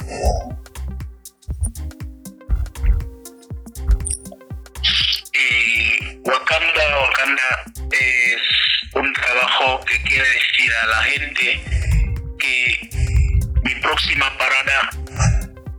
Wakanda, 6.25 6.83
Wakanda 7.01 7.65
es 7.93 8.95
un 8.95 9.13
trabajo 9.13 9.81
que 9.87 10.01
quiere 10.03 10.29
decir 10.29 10.71
a 10.83 10.87
la 10.87 11.03
gente 11.05 11.61
próxima 13.99 14.39
parada 14.39 14.91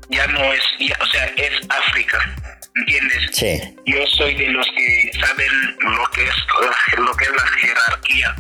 ya 0.09 0.27
no 0.27 0.51
es, 0.53 0.61
ya- 0.79 0.97
o 0.99 1.05
sea, 1.05 1.25
es 1.37 1.51
África, 1.69 2.35
¿entiendes? 2.75 3.29
Sí, 3.33 3.61
Yo 3.85 4.05
soy 4.07 4.35
de 4.35 4.47
los 4.47 4.67
que 4.75 5.11
saben 5.19 5.77
lo 5.79 6.05
que 6.11 6.23
es 6.23 6.35
la, 6.61 7.01
lo 7.03 7.15
que 7.15 7.25
es 7.25 7.31
la 7.31 7.47
jerarquía 7.61 8.35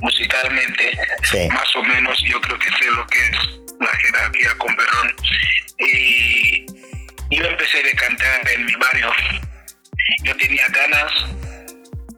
musicalmente, 0.00 0.92
Sí. 1.24 1.48
más 1.52 1.76
o 1.76 1.82
menos 1.84 2.18
yo 2.24 2.40
creo 2.40 2.58
que 2.58 2.68
sé 2.70 2.90
lo 2.92 3.06
que 3.08 3.18
es 3.18 3.36
la 3.80 3.96
jerarquía 3.98 4.50
con 4.56 4.74
perdón. 4.76 5.14
Y 5.78 6.66
yo 7.36 7.44
empecé 7.44 7.82
de 7.82 7.92
cantar 7.94 8.48
en 8.50 8.64
mi 8.66 8.74
barrio. 8.76 9.12
Yo 10.24 10.36
tenía 10.36 10.66
ganas 10.68 11.12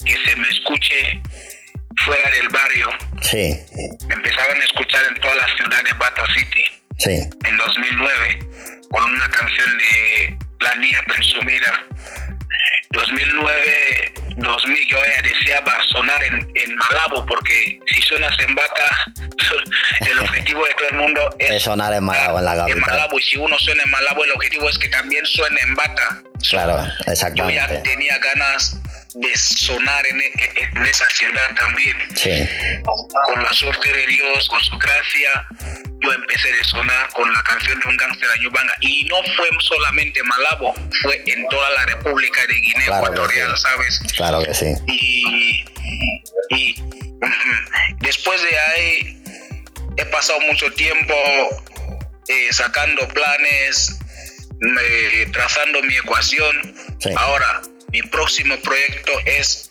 que 0.05 0.17
se 0.25 0.37
me 0.37 0.49
escuche 0.49 1.21
fuera 2.05 2.31
del 2.31 2.49
barrio. 2.49 2.89
sí, 3.23 3.57
empezaron 4.09 4.61
a 4.61 4.65
escuchar 4.65 5.03
en 5.09 5.21
toda 5.21 5.35
la 5.35 5.47
ciudad 5.57 5.83
de 5.85 5.93
Bata 5.95 6.25
City 6.35 6.65
sí, 6.99 7.11
en 7.45 7.57
2009 7.57 8.39
con 8.91 9.05
una 9.11 9.29
canción 9.31 9.79
de 9.79 10.39
La 10.61 10.75
Niña 10.77 11.01
Presumida. 11.07 11.85
2009, 12.91 14.13
2000, 14.37 14.89
yo 14.89 14.99
ya 14.99 15.23
deseaba 15.23 15.73
sonar 15.91 16.23
en, 16.25 16.35
en 16.55 16.77
Malabo 16.77 17.25
porque 17.27 17.81
si 17.87 18.03
suenas 18.03 18.39
en 18.41 18.55
Bata, 18.55 19.13
el 20.01 20.19
objetivo 20.19 20.65
de 20.67 20.75
todo 20.75 20.89
el 20.91 20.97
mundo 20.97 21.21
es, 21.39 21.51
Es 21.53 21.63
sonar 21.63 21.93
en 21.95 22.05
Malabo, 22.05 22.39
en 22.39 22.45
la 22.45 22.57
capital. 22.57 22.81
Malabo, 22.81 23.19
y 23.19 23.23
si 23.23 23.39
uno 23.39 23.59
suena 23.59 23.83
en 23.83 23.91
Malabo, 23.91 24.25
el 24.25 24.33
objetivo 24.33 24.69
es 24.69 24.79
que 24.79 24.89
también 24.89 25.25
suene 25.25 25.61
en 25.63 25.75
Bata. 25.75 26.23
claro, 26.51 26.77
Yo 26.77 27.05
ya 27.07 27.13
exactamente. 27.13 27.79
tenía 27.79 28.19
ganas 28.19 28.77
de 29.15 29.37
sonar 29.37 30.07
en, 30.07 30.21
en- 30.21 30.77
en 30.77 30.87
esa 30.87 31.09
ciudad 31.11 31.55
también 31.57 31.97
Sí, 32.17 32.49
con 32.85 33.43
la 33.43 33.53
suerte 33.53 33.93
de 33.93 34.07
Dios, 34.07 34.49
con 34.49 34.61
su 34.63 34.79
gracia, 34.79 35.47
yo 36.01 36.13
empecé 36.13 36.49
a 36.61 36.65
sonar 36.65 37.09
con 37.11 37.33
la 37.33 37.43
canción 37.43 37.79
de 37.81 37.89
un 37.89 37.97
gánster 37.97 38.29
Ayubanga. 38.31 38.75
Y 38.81 39.05
no 39.05 39.17
fue 39.37 39.49
solamente 39.61 40.21
en 40.21 40.27
Malabo, 40.27 40.75
fue 41.03 41.23
en 41.27 41.47
toda 41.49 41.71
la 41.71 41.87
República 41.87 42.41
de 42.47 42.55
Guinea 42.55 42.87
Claro 42.87 43.05
Ecuatorial, 43.05 43.57
sí. 43.57 43.63
¿sabes? 43.63 44.01
claro 44.17 44.43
que 44.45 44.55
sí. 44.55 44.75
Y, 44.87 45.65
y 46.51 46.75
después 48.01 48.43
de 48.43 48.59
ahí 48.59 49.23
he 49.97 50.05
pasado 50.07 50.41
mucho 50.41 50.73
tiempo 50.73 51.15
eh, 52.29 52.49
sacando 52.53 53.07
planes, 53.09 53.99
eh, 54.81 55.27
trazando 55.33 55.83
mi 55.83 55.97
ecuación. 55.97 56.75
Sí. 56.99 57.11
Ahora, 57.17 57.63
mi 57.93 58.03
próximo 58.03 58.57
proyecto 58.61 59.13
es 59.27 59.71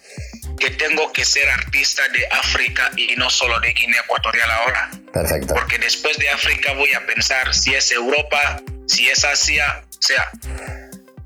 que 0.60 0.70
tengo 0.72 1.12
que 1.12 1.26
ser 1.26 1.50
artista 1.50 2.04
de 2.10 2.28
África 2.32 2.92
y 2.96 3.16
no 3.16 3.30
solo 3.30 3.60
de 3.60 3.74
Guinea 3.74 4.02
Ecuatorial 4.02 4.52
ahora. 4.52 4.92
Perfecto. 5.12 5.54
Porque 5.56 5.78
después 5.80 6.18
de 6.18 6.30
África 6.30 6.74
voy 6.74 6.94
a 6.94 7.06
pensar 7.06 7.54
si 7.54 7.74
es 7.74 7.92
Europa, 7.92 8.62
si 8.88 9.10
es 9.10 9.24
Asia, 9.24 9.84
o 9.90 10.02
sea, 10.02 10.30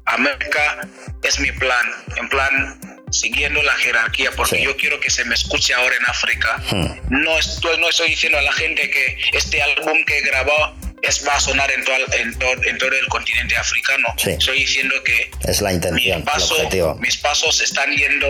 América 0.06 0.88
es 1.24 1.40
mi 1.40 1.52
plan, 1.52 1.86
en 2.18 2.30
plan 2.30 2.80
siguiendo 3.12 3.62
la 3.64 3.74
jerarquía, 3.76 4.32
porque 4.32 4.58
Sí. 4.58 4.64
yo 4.64 4.76
quiero 4.78 5.00
que 5.00 5.10
se 5.10 5.24
me 5.26 5.36
escuche 5.36 5.74
ahora 5.74 5.96
en 5.96 6.06
África. 6.06 6.58
Hmm. 6.72 6.88
No 7.10 7.38
estoy, 7.38 7.78
no 7.80 7.90
estoy 7.90 8.10
diciendo 8.10 8.38
a 8.38 8.42
la 8.42 8.52
gente 8.54 8.90
que 8.90 9.18
este 9.34 9.62
álbum 9.62 10.04
que 10.06 10.18
he 10.18 10.22
grabado 10.22 10.76
es, 11.08 11.28
va 11.28 11.36
a 11.36 11.40
sonar 11.40 11.72
en, 11.72 11.84
todo, 11.84 11.96
en, 12.14 12.38
todo, 12.40 12.64
en 12.64 12.78
todo 12.78 12.90
el 12.92 13.08
continente 13.08 13.56
africano. 13.58 14.08
Sí. 14.18 14.32
Estoy 14.32 14.60
diciendo 14.60 14.96
que 15.04 15.32
Es 15.48 15.62
la 15.62 15.70
mis, 15.70 15.76
intención, 15.76 16.20
el 16.20 16.24
pasos, 16.24 16.52
objetivo. 16.52 16.96
mis 16.96 17.18
pasos 17.18 17.62
están 17.62 17.92
yendo 17.96 18.28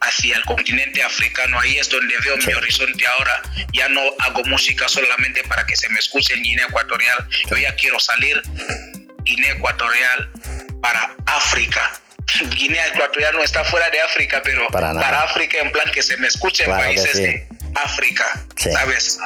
hacia 0.00 0.36
el 0.36 0.44
continente 0.44 1.02
africano. 1.02 1.58
Ahí 1.60 1.76
es 1.78 1.88
donde 1.88 2.14
veo 2.24 2.40
Sí. 2.40 2.46
mi 2.48 2.54
horizonte 2.54 3.04
ahora. 3.06 3.42
Ya 3.72 3.88
no 3.88 4.00
hago 4.20 4.44
música 4.44 4.88
solamente 4.88 5.42
para 5.44 5.66
que 5.66 5.76
se 5.76 5.88
me 5.88 5.98
escuche 5.98 6.34
en 6.34 6.42
Guinea 6.42 6.66
Ecuatorial. 6.66 7.28
Yo 7.50 7.56
ya 7.56 7.74
quiero 7.74 7.98
salir 7.98 8.40
Guinea 9.24 9.52
Ecuatorial 9.52 10.30
para 10.80 11.14
África. 11.26 12.00
Guinea 12.50 12.86
Ecuatorial 12.88 13.34
no 13.34 13.42
está 13.42 13.64
fuera 13.64 13.88
de 13.90 14.00
África, 14.02 14.40
pero 14.44 14.68
Para. 14.68 14.90
África 15.22 15.58
en 15.58 15.72
plan 15.72 15.90
que 15.92 16.02
se 16.02 16.16
me 16.18 16.28
escuche 16.28 16.62
en 16.64 16.68
Claro 16.70 16.84
países 16.84 17.12
sí. 17.12 17.22
de 17.22 17.48
África. 17.74 18.44
Sí. 18.56 18.70
¿Sabes? 18.70 19.18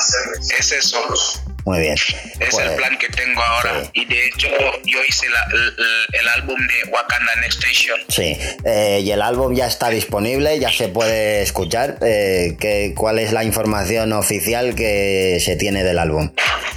Es 0.58 0.72
eso. 0.72 1.51
Muy 1.64 1.78
bien. 1.80 1.94
Es 1.94 2.50
Pues, 2.50 2.66
el 2.66 2.74
plan 2.76 2.98
que 2.98 3.08
tengo 3.08 3.40
ahora. 3.42 3.84
sí. 3.84 3.90
Y 3.94 4.04
de 4.06 4.26
hecho, 4.26 4.48
yo 4.84 4.98
hice 5.08 5.28
la- 5.28 5.46
el, 5.52 6.20
el 6.20 6.28
álbum 6.28 6.58
de 6.58 6.90
Wakanda 6.90 7.36
Next 7.36 7.62
Station. 7.62 8.00
Sí, 8.08 8.36
Eh, 8.64 9.00
y 9.04 9.10
el 9.12 9.22
álbum 9.22 9.54
ya 9.54 9.66
está 9.66 9.88
disponible, 9.90 10.58
ya 10.58 10.70
se 10.72 10.88
puede 10.88 11.42
escuchar. 11.42 11.98
Eh, 12.04 12.56
¿qué- 12.58 12.94
¿Cuál 12.96 13.18
es 13.20 13.32
la 13.32 13.44
información 13.44 14.12
oficial 14.12 14.74
que 14.74 15.38
se 15.40 15.54
tiene 15.56 15.84
del 15.84 15.98
álbum? 16.00 16.32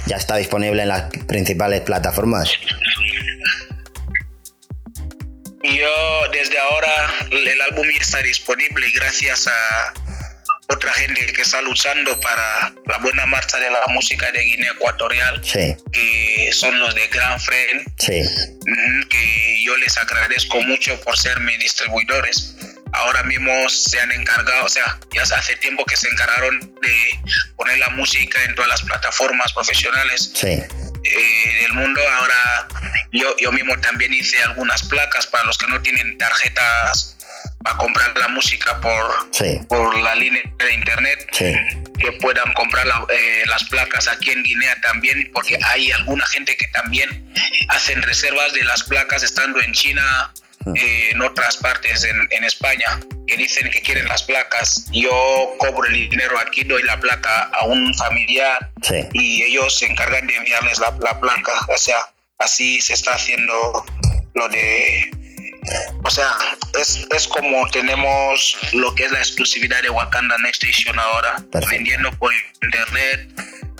Ya 0.06 0.16
está 0.16 0.36
disponible 0.36 0.82
en 0.82 0.88
las 0.88 1.10
principales 1.26 1.80
plataformas. 1.80 2.48
Yo 5.62 6.30
desde 6.32 6.58
ahora 6.58 7.12
el 7.32 7.60
álbum 7.62 7.86
ya 7.92 8.00
está 8.00 8.18
disponible 8.22 8.86
gracias 8.94 9.48
a 9.48 9.92
otra 10.68 10.92
gente 10.94 11.32
que 11.32 11.42
está 11.42 11.60
luchando 11.62 12.18
para 12.20 12.72
la 12.86 12.98
buena 12.98 13.26
marcha 13.26 13.58
de 13.58 13.70
la 13.70 13.80
música 13.88 14.30
de 14.32 14.42
Guinea 14.42 14.72
Ecuatorial, 14.72 15.40
Sí, 15.44 15.76
que 15.92 16.50
son 16.52 16.78
los 16.78 16.94
de 16.94 17.06
Grand 17.08 17.40
Friend, 17.40 17.86
sí, 17.98 18.22
ujú, 18.22 19.08
que 19.08 19.62
yo 19.64 19.76
les 19.76 19.96
agradezco 19.96 20.60
mucho 20.62 21.00
por 21.02 21.16
ser 21.18 21.38
mis 21.40 21.58
distribuidores. 21.58 22.56
Ahora 22.92 23.22
mismo 23.24 23.68
se 23.68 24.00
han 24.00 24.10
encargado, 24.12 24.64
o 24.64 24.68
sea, 24.68 24.98
ya 25.12 25.22
hace 25.22 25.56
tiempo 25.56 25.84
que 25.84 25.96
se 25.96 26.08
encargaron 26.08 26.60
de 26.60 27.20
poner 27.56 27.78
la 27.78 27.90
música 27.90 28.42
en 28.44 28.54
todas 28.54 28.70
las 28.70 28.82
plataformas 28.82 29.52
profesionales 29.52 30.30
sí, 30.34 30.48
eh, 30.48 31.62
del 31.62 31.72
mundo. 31.74 32.00
Ahora 32.20 32.68
yo, 33.12 33.36
yo 33.38 33.52
mismo 33.52 33.78
también 33.80 34.14
hice 34.14 34.40
algunas 34.42 34.82
placas 34.84 35.26
para 35.26 35.44
los 35.44 35.58
que 35.58 35.66
no 35.66 35.82
tienen 35.82 36.16
tarjetas 36.16 37.15
para 37.62 37.76
comprar 37.78 38.16
la 38.18 38.28
música 38.28 38.80
por, 38.80 39.28
sí, 39.32 39.60
por 39.68 39.96
la 39.98 40.14
línea 40.14 40.42
de 40.58 40.72
internet. 40.74 41.28
sí, 41.32 41.52
Que 41.98 42.12
puedan 42.20 42.52
comprar 42.54 42.86
la- 42.86 43.06
eh, 43.12 43.42
las 43.46 43.64
placas 43.64 44.06
aquí 44.08 44.30
en 44.30 44.42
Guinea 44.42 44.76
también, 44.82 45.30
porque 45.32 45.58
hay 45.64 45.90
alguna 45.92 46.26
gente 46.26 46.56
que 46.56 46.66
también 46.68 47.32
hacen 47.68 48.02
reservas 48.02 48.52
de 48.52 48.64
las 48.64 48.82
placas 48.84 49.22
estando 49.22 49.60
en 49.60 49.72
China, 49.72 50.32
eh, 50.74 51.10
en 51.12 51.22
otras 51.22 51.56
partes 51.58 52.04
en, 52.04 52.16
en 52.30 52.44
España, 52.44 53.00
que 53.26 53.36
dicen 53.36 53.70
que 53.70 53.80
quieren 53.82 54.06
las 54.08 54.22
placas. 54.24 54.86
Yo 54.92 55.54
cobro 55.58 55.88
el 55.88 56.08
dinero 56.08 56.38
aquí, 56.38 56.64
doy 56.64 56.82
la 56.82 56.98
placa 57.00 57.50
a 57.52 57.64
un 57.66 57.94
familiar 57.94 58.70
sí. 58.82 58.96
y 59.12 59.42
ellos 59.44 59.78
se 59.78 59.86
encargan 59.86 60.26
de 60.26 60.34
enviarles 60.36 60.78
la, 60.78 60.90
la 61.00 61.18
placa. 61.20 61.52
O 61.68 61.78
sea, 61.78 61.96
así 62.38 62.80
se 62.80 62.94
está 62.94 63.12
haciendo 63.14 63.84
lo 64.34 64.48
de... 64.48 65.10
O 66.02 66.10
sea, 66.10 66.36
es, 66.80 67.06
es 67.14 67.28
como 67.28 67.68
tenemos 67.70 68.56
lo 68.72 68.94
que 68.94 69.04
es 69.04 69.12
la 69.12 69.18
exclusividad 69.18 69.82
de 69.82 69.90
Wakanda 69.90 70.36
Next 70.38 70.62
Station 70.62 70.98
ahora, 70.98 71.36
Perfecto. 71.50 71.68
vendiendo 71.70 72.12
por 72.12 72.32
internet, 72.62 73.28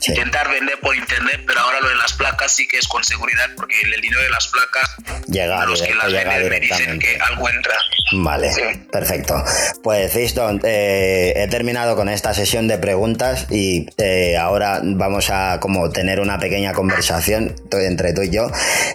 intentar 0.07 0.51
vender 0.51 0.79
por 0.81 0.95
internet, 0.95 1.43
pero 1.47 1.61
ahora 1.61 1.81
lo 1.81 1.89
de 1.89 1.97
las 1.97 2.13
placas 2.13 2.53
sí 2.53 2.67
que 2.69 2.79
es 2.79 2.89
con 2.89 3.03
seguridad, 3.05 3.51
porque 3.57 3.75
el 3.83 4.01
dinero 4.01 4.23
de 4.23 4.31
las 4.31 4.49
placas, 4.49 4.97
llega, 5.27 5.65
los 5.67 5.83
que 5.83 5.95
las 5.95 6.13
venden 6.13 6.49
me 6.49 6.61
dicen 6.61 6.99
que 6.99 7.19
algo 7.19 7.49
entra. 7.49 7.75
Vale, 8.13 8.51
perfecto. 8.93 9.43
Pues 9.83 10.13
Fiston, 10.13 10.61
eh, 10.65 11.33
he 11.37 11.49
terminado 11.49 11.97
con 11.97 12.09
esta 12.09 12.35
sesión 12.35 12.69
de 12.69 12.79
preguntas 12.79 13.47
y 13.51 13.87
eh, 13.99 14.37
ahora 14.37 14.81
vamos 14.83 15.31
a 15.31 15.59
como 15.61 15.91
tener 15.91 16.21
una 16.21 16.39
pequeña 16.39 16.73
conversación 16.73 17.55
entre 17.73 18.13
tú 18.13 18.23
y 18.23 18.31
yo, 18.31 18.49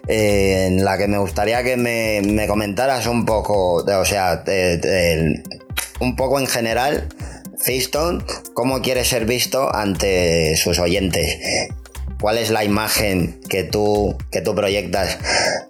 eh, 0.07 0.67
en 0.67 0.85
la 0.85 0.97
que 0.97 1.07
me 1.07 1.17
gustaría 1.17 1.61
que 1.63 1.75
me, 1.75 2.21
me 2.23 2.47
comentaras 2.47 3.05
un 3.07 3.25
poco, 3.25 3.83
o 3.83 4.05
sea, 4.05 4.43
un 5.99 6.15
poco 6.15 6.39
en 6.39 6.47
general 6.47 7.09
Fiston, 7.63 8.25
¿cómo 8.53 8.81
quiere 8.81 9.05
ser 9.05 9.25
visto 9.25 9.73
ante 9.73 10.55
sus 10.55 10.79
oyentes? 10.79 11.37
¿Cuál 12.19 12.37
es 12.37 12.49
la 12.49 12.63
imagen 12.63 13.39
que 13.49 13.63
tú, 13.63 14.17
que 14.31 14.41
tú 14.41 14.53
proyectas 14.55 15.17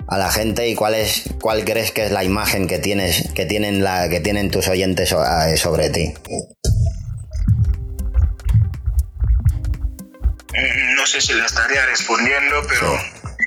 a 0.08 0.18
la 0.18 0.32
gente 0.32 0.68
y 0.68 0.76
cuál, 0.76 0.96
es, 0.96 1.24
cuál 1.42 1.64
crees 1.64 1.92
que 1.92 2.06
es 2.06 2.12
la 2.12 2.24
imagen 2.24 2.68
que, 2.68 2.80
tienes, 2.80 3.32
que, 3.34 3.46
tienen 3.46 3.84
la, 3.84 4.10
que 4.10 4.20
tienen 4.20 4.52
tus 4.52 4.68
oyentes 4.68 5.10
sobre 5.10 5.90
ti? 5.90 6.14
No 10.96 11.06
sé 11.06 11.22
si 11.22 11.34
le 11.34 11.46
estaría 11.46 11.86
respondiendo, 11.86 12.62
pero 12.68 12.98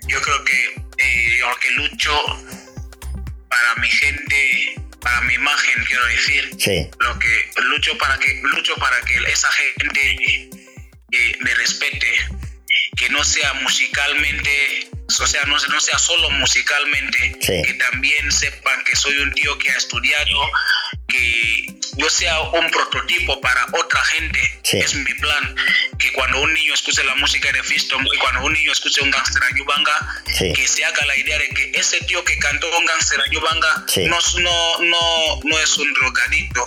yo 0.08 0.20
creo 0.20 0.44
que 0.44 0.84
eh, 0.98 1.38
que 1.60 1.70
lucho 1.72 2.12
para 3.48 3.74
mi 3.80 3.88
gente 3.88 4.83
para 5.04 5.20
mi 5.20 5.34
imagen, 5.34 5.84
quiero 5.84 6.06
decir. 6.06 6.50
Lo 6.98 7.18
que 7.18 7.50
lucho 7.62 7.96
para 7.98 8.18
que 8.18 8.40
lucho 8.42 8.74
para 8.76 9.00
que 9.02 9.16
esa 9.30 9.52
gente 9.52 10.48
eh, 11.12 11.36
me 11.40 11.54
respete, 11.54 12.10
que 12.96 13.08
no 13.10 13.22
sea 13.22 13.52
musicalmente, 13.54 14.88
o 15.06 15.26
sea, 15.26 15.42
no, 15.44 15.56
no 15.56 15.80
sea 15.80 15.98
solo 15.98 16.30
musicalmente, 16.30 17.36
que 17.40 17.74
también 17.74 18.32
sepan 18.32 18.82
que 18.84 18.96
soy 18.96 19.16
un 19.18 19.32
tío 19.32 19.56
que 19.58 19.70
ha 19.70 19.76
estudiado, 19.76 20.50
que 21.08 21.66
yo 21.96 22.10
sea 22.10 22.40
un 22.40 22.70
prototipo 22.70 23.40
para 23.40 23.66
otra 23.72 24.02
gente. 24.06 24.40
Es 24.72 24.94
mi 24.94 25.14
plan. 25.14 25.56
Que 25.98 26.12
cuando 26.12 26.40
un 26.40 26.52
niño 26.52 26.74
escuche 26.74 27.04
la 27.04 27.14
música 27.16 27.52
de 27.52 27.62
Fiston 27.62 28.04
y 28.12 28.18
cuando 28.18 28.44
un 28.44 28.52
niño 28.52 28.72
escuche 28.72 29.02
un 29.02 29.10
gangster 29.10 29.42
ayubanga, 29.52 30.22
que 30.54 30.66
se 30.66 30.84
haga 30.84 31.06
la 31.06 31.16
idea 31.16 31.38
de 31.38 31.48
que 31.50 31.72
ese 31.74 32.00
tío 32.00 32.24
que 32.24 32.36
cantó 32.38 32.66
un 32.76 32.84
gangster 32.84 33.20
ayubanga 33.20 33.84
no, 34.08 34.18
no, 34.40 34.78
no, 34.80 35.40
no 35.44 35.58
es 35.60 35.76
un 35.76 35.92
drogadito 35.92 36.66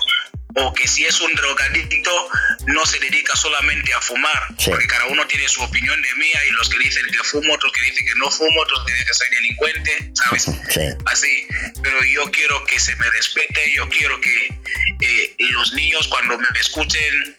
o 0.59 0.73
que 0.73 0.87
si 0.87 1.05
es 1.05 1.19
un 1.21 1.33
drogadicto 1.35 2.29
no 2.67 2.85
se 2.85 2.99
dedica 2.99 3.35
solamente 3.35 3.93
a 3.93 4.01
fumar, 4.01 4.47
porque 4.65 4.87
cada 4.87 5.05
uno 5.05 5.25
tiene 5.27 5.47
su 5.47 5.61
opinión 5.61 6.01
de 6.01 6.15
mí, 6.15 6.27
y 6.47 6.51
los 6.51 6.69
que 6.69 6.79
dicen 6.79 7.03
que 7.11 7.23
fumo, 7.23 7.53
otros 7.53 7.71
que 7.73 7.81
dicen 7.81 8.05
que 8.05 8.15
no 8.15 8.31
fumo, 8.31 8.61
otros 8.61 8.85
que 8.85 8.93
dicen 8.93 9.07
que 9.07 9.13
soy 9.13 9.29
delincuente, 9.29 10.11
¿sabes? 10.13 10.47
Así, 11.05 11.47
pero 11.83 12.03
yo 12.03 12.29
quiero 12.31 12.63
que 12.65 12.79
se 12.79 12.95
me 12.95 13.09
respete, 13.11 13.73
yo 13.73 13.87
quiero 13.89 14.19
que 14.19 14.59
eh, 15.01 15.35
los 15.51 15.73
niños 15.73 16.07
cuando 16.07 16.37
me 16.37 16.59
escuchen 16.59 17.37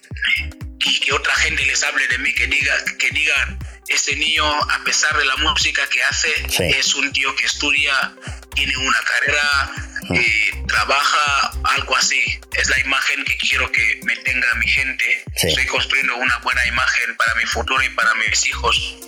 y 0.85 1.01
que 1.01 1.13
otra 1.13 1.35
gente 1.37 1.65
les 1.67 1.83
hable 1.83 2.07
de 2.07 2.19
mí, 2.19 2.33
que 2.35 2.47
diga, 2.47 2.75
que 2.99 3.11
digan, 3.11 3.59
este 3.89 4.15
niño, 4.17 4.45
a 4.45 4.85
pesar 4.85 5.17
de 5.17 5.25
la 5.25 5.37
música 5.37 5.87
que 5.89 6.03
hace, 6.05 6.29
es 6.79 6.95
un 6.95 7.11
tío 7.13 7.35
que 7.35 7.47
estudia, 7.47 8.15
tiene 8.55 8.77
una 8.77 9.01
carrera, 9.03 9.73
eh, 10.15 10.65
trabaja, 10.67 11.51
algo 11.77 11.97
así. 11.97 12.21
Es 12.57 12.69
la 12.69 12.79
imagen 12.81 13.25
que 13.25 13.37
quiero 13.37 13.71
que 13.71 14.01
me 14.05 14.17
tenga 14.17 14.55
mi 14.57 14.67
gente. 14.67 15.25
Estoy 15.35 15.67
construyendo 15.67 16.17
una 16.17 16.39
buena 16.39 16.67
imagen 16.67 17.17
para 17.17 17.35
mi 17.35 17.45
futuro 17.45 17.83
y 17.83 17.89
para 17.91 18.15
mis 18.15 18.47
hijos. 18.47 18.99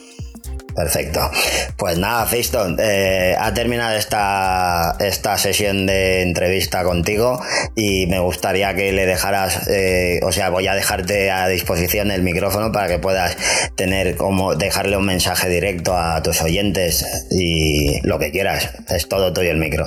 Perfecto. 0.75 1.31
Pues 1.77 1.99
nada, 1.99 2.27
Fiston, 2.27 2.77
eh, 2.81 3.35
ha 3.39 3.53
terminado 3.53 3.97
esta, 3.97 4.97
esta 5.01 5.37
sesión 5.37 5.87
de 5.87 6.23
entrevista 6.23 6.85
contigo 6.85 7.43
y 7.75 8.07
me 8.07 8.19
gustaría 8.21 8.75
que 8.75 8.93
le 8.93 9.07
dejaras, 9.07 9.69
eh, 9.69 10.21
o 10.23 10.33
sea, 10.33 10.49
voy 10.51 10.69
a 10.69 10.75
dejarte 10.75 11.31
a 11.31 11.49
disposición 11.49 12.11
el 12.11 12.23
micrófono 12.23 12.73
para 12.73 12.89
que 12.89 12.99
puedas 12.99 13.37
tener 13.77 14.17
como 14.17 14.55
dejarle 14.55 14.97
un 14.97 15.07
mensaje 15.07 15.49
directo 15.49 15.97
a 15.97 16.23
tus 16.23 16.41
oyentes 16.41 17.05
y 17.31 18.01
lo 18.07 18.19
que 18.19 18.31
quieras. 18.31 18.71
Es 18.89 19.09
todo 19.09 19.33
tuyo 19.33 19.51
el 19.51 19.59
micro. 19.59 19.87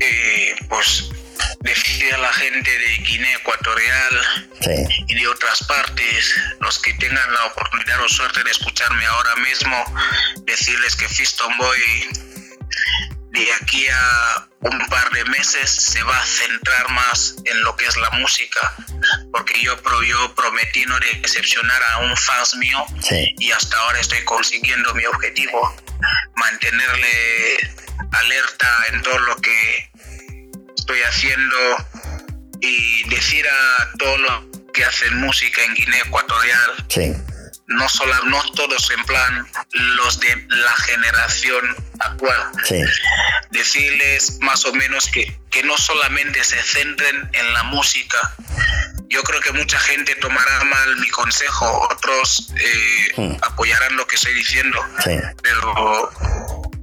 Eh, 0.00 0.54
pues 0.68 1.10
decir 1.60 2.12
a 2.14 2.18
la 2.18 2.32
gente 2.32 2.70
de 2.70 2.96
Guinea 2.98 3.36
Ecuatorial 3.36 4.20
y 5.06 5.14
de 5.14 5.28
otras 5.28 5.62
partes, 5.64 6.34
los 6.60 6.78
que 6.80 6.92
tengan 6.94 7.32
la 7.34 7.46
oportunidad 7.46 8.02
o 8.02 8.08
suerte 8.08 8.42
de 8.42 8.50
escucharme 8.50 9.04
ahora 9.06 9.36
mismo, 9.36 9.84
decirles 10.44 10.96
que 10.96 11.08
Fiston 11.08 11.56
Boy 11.58 12.08
de 13.30 13.52
aquí 13.60 13.86
a 13.88 14.48
un 14.62 14.86
par 14.88 15.10
de 15.10 15.24
meses 15.26 15.70
se 15.70 16.02
va 16.04 16.16
a 16.16 16.24
centrar 16.24 16.88
más 16.90 17.34
en 17.44 17.62
lo 17.62 17.76
que 17.76 17.86
es 17.86 17.96
la 17.96 18.10
música, 18.10 18.74
porque 19.32 19.60
yo, 19.60 19.76
yo 20.06 20.34
prometí 20.34 20.84
no 20.86 20.98
decepcionar 21.00 21.82
a 21.82 21.98
un 21.98 22.16
fans 22.16 22.54
mío 22.56 22.84
y 23.10 23.50
hasta 23.50 23.76
ahora 23.76 24.00
estoy 24.00 24.22
consiguiendo 24.24 24.94
mi 24.94 25.04
objetivo, 25.06 25.74
mantenerle 26.36 27.58
alerta 28.12 28.84
en 28.92 29.02
todo 29.02 29.18
lo 29.18 29.36
que 29.36 29.90
estoy 30.76 31.02
haciendo 31.02 31.56
y 32.60 33.08
decir 33.08 33.44
a 33.48 33.88
todos 33.98 34.20
los 34.20 34.44
que 34.72 34.84
hacen 34.84 35.18
música 35.18 35.62
en 35.64 35.74
Guinea 35.74 36.02
Ecuatorial, 36.04 36.86
no, 37.66 37.88
solo, 37.88 38.14
no 38.24 38.42
todos 38.52 38.90
en 38.90 39.04
plan 39.04 39.46
los 39.72 40.20
de 40.20 40.46
la 40.48 40.72
generación 40.72 41.76
actual, 42.00 42.50
decirles 43.50 44.38
más 44.40 44.64
o 44.64 44.72
menos 44.72 45.06
que, 45.08 45.38
que 45.50 45.62
no 45.62 45.76
solamente 45.76 46.42
se 46.44 46.62
centren 46.62 47.28
en 47.32 47.52
la 47.52 47.62
música, 47.64 48.18
yo 49.12 49.22
creo 49.22 49.40
que 49.40 49.52
mucha 49.52 49.78
gente 49.78 50.14
tomará 50.16 50.64
mal 50.64 50.96
mi 50.96 51.08
consejo, 51.10 51.88
otros 51.90 52.50
eh, 52.56 53.38
apoyarán 53.42 53.94
lo 53.96 54.06
que 54.06 54.16
estoy 54.16 54.32
diciendo, 54.32 54.82
pero 55.42 56.10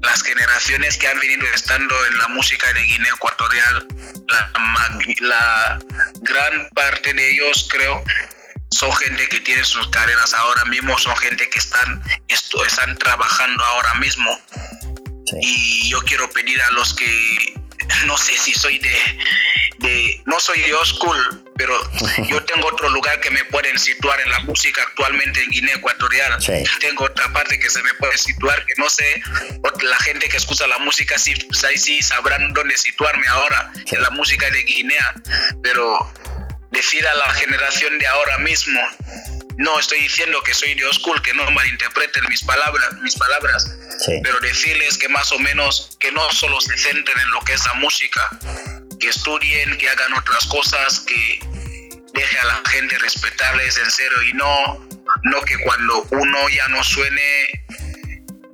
las 0.02 0.22
generaciones 0.22 0.98
que 0.98 1.08
han 1.08 1.20
venido 1.20 1.46
estando 1.54 1.96
en 2.06 2.18
la 2.20 2.28
música 2.28 2.72
de 2.72 2.82
Guinea 2.82 3.14
Ecuatorial, 3.14 3.88
la, 5.22 5.80
gran 6.22 6.70
parte 6.70 7.14
de 7.14 7.32
ellos 7.32 7.68
creo 7.72 8.04
son 8.72 8.92
gente 8.96 9.28
que 9.30 9.40
tiene 9.42 9.64
sus 9.64 9.88
carreras 9.90 10.34
ahora 10.34 10.66
mismo, 10.66 10.98
son 10.98 11.16
gente 11.18 11.50
que 11.50 11.60
están, 11.60 12.02
están 12.28 12.98
trabajando 12.98 13.64
ahora 13.64 13.94
mismo. 13.96 14.40
Y 15.42 15.90
yo 15.90 16.00
quiero 16.02 16.30
pedir 16.30 16.62
a 16.62 16.72
los 16.72 16.94
que, 16.94 17.54
no 18.06 18.18
sé 18.18 18.38
si 18.38 18.54
soy 18.54 18.80
de, 18.80 18.98
de 19.80 20.22
no 20.26 20.40
soy 20.40 20.60
de 20.62 20.74
school, 20.86 21.44
pero 21.56 21.74
yo 22.28 22.44
tengo 22.46 22.68
otro 22.68 22.90
lugar 22.90 23.20
que 23.20 23.30
me 23.32 23.44
pueden 23.46 23.78
situar 23.78 24.20
en 24.22 24.32
la 24.32 24.40
música 24.42 24.82
actualmente 24.84 25.44
en 25.44 25.50
Guinea 25.50 25.76
Ecuatorial. 25.76 26.38
Tengo 26.80 27.06
otra 27.06 27.32
parte 27.34 27.60
que 27.60 27.70
se 27.70 27.82
me 27.84 27.94
puede 27.96 28.18
situar, 28.18 28.66
que 28.66 28.74
no 28.78 28.90
sé, 28.90 29.22
la 29.82 29.98
gente 30.00 30.30
que 30.30 30.38
escucha 30.38 30.68
la 30.68 30.80
música 30.80 31.18
sí, 31.18 31.34
sí 31.76 32.02
sabrán 32.02 32.54
dónde 32.54 32.78
situarme 32.78 33.28
ahora 33.28 33.72
en 33.92 34.02
la 34.02 34.10
música 34.12 34.50
de 34.50 34.64
Guinea, 34.64 35.14
pero 35.62 36.12
decir 36.72 37.06
a 37.08 37.16
la 37.16 37.34
generación 37.34 37.98
de 38.00 38.08
ahora 38.08 38.38
mismo, 38.40 38.80
no 39.58 39.78
estoy 39.78 40.00
diciendo 40.00 40.42
que 40.44 40.54
soy 40.54 40.74
de 40.74 40.84
school, 40.94 41.22
que 41.22 41.34
no 41.34 41.50
malinterpreten 41.52 42.24
mis 42.30 42.44
palabras, 42.44 42.94
mis 43.02 43.16
palabras, 43.16 43.70
pero 44.24 44.40
decirles 44.40 44.98
que 44.98 45.10
más 45.10 45.32
o 45.34 45.40
menos 45.40 45.98
que 46.00 46.12
no 46.12 46.32
solo 46.32 46.62
se 46.62 46.78
centren 46.78 47.20
en 47.20 47.32
lo 47.32 47.42
que 47.42 47.54
es 47.54 47.66
la 47.66 47.74
música, 47.74 48.30
que 49.00 49.10
estudien, 49.10 49.78
que 49.78 49.90
hagan 49.90 50.14
otras 50.14 50.46
cosas, 50.48 51.02
que 51.02 51.40
deje 52.14 52.40
a 52.40 52.46
la 52.46 52.62
gente 52.70 52.98
respetarles 53.00 53.78
en 53.78 53.92
serio 53.92 54.24
y 54.24 54.34
no, 54.34 54.88
no 55.24 55.42
que 55.42 55.58
cuando 55.60 56.08
uno 56.12 56.50
ya 56.50 56.68
no 56.70 56.84
suene, 56.84 57.66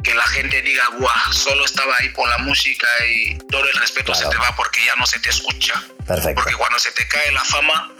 que 0.03 0.13
la 0.13 0.25
gente 0.27 0.61
diga, 0.61 0.83
guau, 0.99 1.33
solo 1.33 1.65
estaba 1.65 1.97
ahí 1.97 2.09
por 2.09 2.27
la 2.29 2.37
música 2.39 2.87
y 3.07 3.37
todo 3.49 3.67
el 3.67 3.75
respeto 3.77 4.13
se 4.13 4.27
te 4.29 4.37
va 4.37 4.55
porque 4.55 4.83
ya 4.85 4.95
no 4.95 5.05
se 5.05 5.19
te 5.19 5.29
escucha. 5.29 5.83
Perfecto. 6.05 6.35
Porque 6.35 6.55
cuando 6.55 6.77
se 6.79 6.91
te 6.91 7.07
cae 7.07 7.31
la 7.31 7.43
fama, 7.43 7.91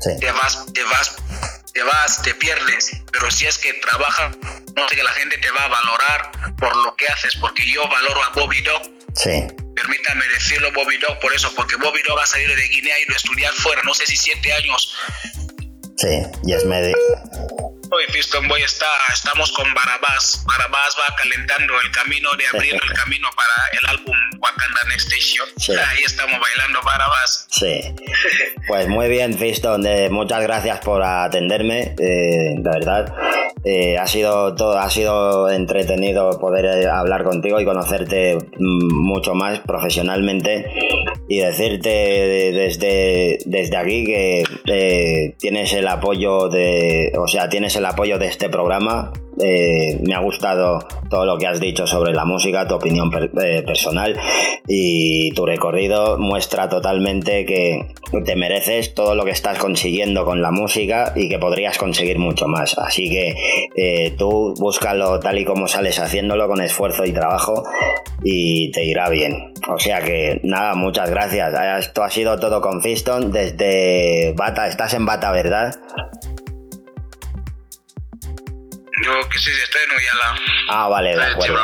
te 0.00 0.30
vas, 0.32 0.66
te 0.72 0.82
vas, 0.84 1.16
te 1.72 1.82
vas, 1.82 2.22
te 2.22 2.34
pierdes. 2.34 2.90
Pero 3.12 3.30
si 3.30 3.46
es 3.46 3.58
que 3.58 3.72
trabajas, 3.74 4.36
no 4.76 4.88
sé 4.88 4.96
que 4.96 5.02
la 5.02 5.12
gente 5.12 5.38
te 5.38 5.50
va 5.50 5.64
a 5.64 5.68
valorar 5.68 6.56
por 6.56 6.74
lo 6.76 6.94
que 6.96 7.06
haces, 7.06 7.36
porque 7.36 7.68
yo 7.70 7.86
valoro 7.88 8.22
a 8.22 8.30
Bobby 8.30 8.60
Dog. 8.62 8.82
Sí 9.14 9.46
permítame 9.78 10.26
decirlo 10.34 10.72
Bobby 10.72 10.98
Dog 10.98 11.20
por 11.20 11.32
eso, 11.32 11.52
porque 11.54 11.76
Bobby 11.76 12.00
Dog 12.06 12.18
va 12.18 12.24
a 12.24 12.26
salir 12.26 12.48
de 12.48 12.68
Guinea 12.68 12.94
y 12.98 13.12
a 13.12 13.16
estudiar 13.16 13.52
fuera, 13.52 13.80
no 13.84 13.94
sé 13.94 14.06
si 14.06 14.16
siete 14.16 14.52
años. 14.52 14.94
Sí, 15.96 16.22
y 16.44 16.52
es 16.52 16.64
medio 16.64 16.96
Hoy 17.90 18.04
Fiston 18.08 18.46
Boy 18.48 18.60
está, 18.62 18.86
estamos 19.12 19.50
con 19.52 19.72
Barabás. 19.72 20.44
Barabás 20.46 20.94
va 20.98 21.14
calentando 21.16 21.72
el 21.80 21.90
camino 21.90 22.28
de 22.36 22.46
abriendo 22.46 22.84
el 22.84 22.92
camino 23.04 23.28
para 23.34 23.80
el 23.80 23.98
álbum 23.98 24.16
Wakanda 24.40 24.80
Next 24.88 25.10
Station. 25.10 25.48
Ahí 25.88 26.02
estamos 26.04 26.38
bailando 26.38 26.80
Barabás. 26.84 27.46
Sí. 27.50 27.80
Pues 28.66 28.88
muy 28.88 29.08
bien, 29.08 29.38
Fiston. 29.38 29.86
muchas 30.10 30.42
gracias 30.42 30.80
por 30.80 31.02
atenderme, 31.02 31.94
eh, 31.98 32.54
de 32.58 32.70
verdad. 32.70 33.14
Eh, 33.64 33.96
ha 33.98 34.06
sido 34.06 34.54
todo, 34.54 34.78
ha 34.78 34.88
sido 34.90 35.50
entretenido 35.50 36.38
poder 36.38 36.64
eh, 36.66 36.88
hablar 36.88 37.24
contigo 37.24 37.60
y 37.60 37.64
conocerte 37.64 38.36
mm, 38.36 38.94
mucho 38.94 39.34
más 39.34 39.60
profesionalmente 39.60 40.66
y 41.28 41.38
decirte 41.40 41.88
desde, 42.52 43.38
desde 43.44 43.76
aquí 43.76 44.04
que 44.04 45.34
tienes 45.38 45.72
el 45.74 45.86
apoyo 45.86 46.48
de, 46.48 47.12
o 47.18 47.28
sea, 47.28 47.48
tienes 47.48 47.76
el 47.76 47.84
apoyo 47.84 48.18
de 48.18 48.26
este 48.26 48.48
programa. 48.48 49.12
Eh, 49.40 49.98
me 50.02 50.14
ha 50.14 50.20
gustado 50.20 50.80
todo 51.08 51.24
lo 51.24 51.38
que 51.38 51.46
has 51.46 51.60
dicho 51.60 51.86
sobre 51.86 52.12
la 52.12 52.24
música, 52.24 52.66
tu 52.66 52.74
opinión 52.74 53.10
eh, 53.42 53.62
personal 53.62 54.18
y 54.66 55.30
tu 55.32 55.46
recorrido 55.46 56.18
muestra 56.18 56.68
totalmente 56.68 57.44
que 57.44 57.94
te 58.24 58.36
mereces 58.36 58.94
todo 58.94 59.14
lo 59.14 59.24
que 59.24 59.30
estás 59.30 59.58
consiguiendo 59.58 60.24
con 60.24 60.42
la 60.42 60.50
música 60.50 61.12
y 61.14 61.28
que 61.28 61.38
podrías 61.38 61.78
conseguir 61.78 62.18
mucho 62.18 62.48
más. 62.48 62.76
Así 62.78 63.08
que 63.08 63.34
eh, 63.76 64.14
tú 64.18 64.54
búscalo 64.58 65.20
tal 65.20 65.38
y 65.38 65.44
como 65.44 65.68
sales 65.68 65.98
haciéndolo 65.98 66.48
con 66.48 66.60
esfuerzo 66.60 67.04
y 67.04 67.12
trabajo 67.12 67.64
y 68.22 68.70
te 68.72 68.84
irá 68.84 69.08
bien. 69.08 69.52
O 69.68 69.78
sea 69.78 70.00
que 70.00 70.40
nada, 70.42 70.74
muchas 70.74 71.10
gracias. 71.10 71.54
Esto 71.78 72.02
ha 72.02 72.10
sido 72.10 72.38
todo 72.38 72.60
con 72.60 72.82
Fiston 72.82 73.30
desde 73.30 74.32
Bata. 74.36 74.66
Estás 74.66 74.94
en 74.94 75.06
Bata, 75.06 75.30
¿verdad? 75.30 75.74
Yo 79.08 79.28
que 79.30 79.38
sí, 79.38 79.50
estoy 79.62 79.80
en 79.84 79.96
Uyala. 79.96 80.38
Ah, 80.68 80.88
vale, 80.88 81.16
de 81.16 81.24
acuerdo. 81.24 81.58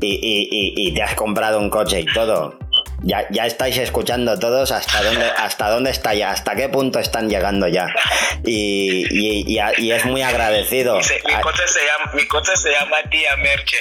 Y, 0.00 0.06
y, 0.14 0.48
y, 0.50 0.88
y 0.88 0.94
te 0.94 1.02
has 1.02 1.14
comprado 1.14 1.58
un 1.58 1.68
coche 1.68 2.00
y 2.00 2.06
todo. 2.06 2.58
Ya, 3.02 3.26
ya 3.30 3.46
estáis 3.46 3.76
escuchando 3.78 4.38
todos 4.38 4.70
hasta 4.70 5.02
dónde, 5.02 5.24
hasta 5.36 5.70
dónde 5.70 5.90
está 5.90 6.14
ya, 6.14 6.30
hasta 6.30 6.54
qué 6.54 6.68
punto 6.68 6.98
están 6.98 7.28
llegando 7.28 7.66
ya. 7.66 7.86
Y, 8.44 9.06
y, 9.10 9.58
y, 9.78 9.90
es 9.90 10.04
muy 10.04 10.22
agradecido. 10.22 10.96
mi, 10.96 11.34
coche 11.42 11.62
se 11.66 11.80
llama, 11.80 12.12
mi 12.14 12.26
coche 12.26 12.52
se 12.56 12.70
llama 12.70 12.96
Tía 13.10 13.36
Merche. 13.36 13.76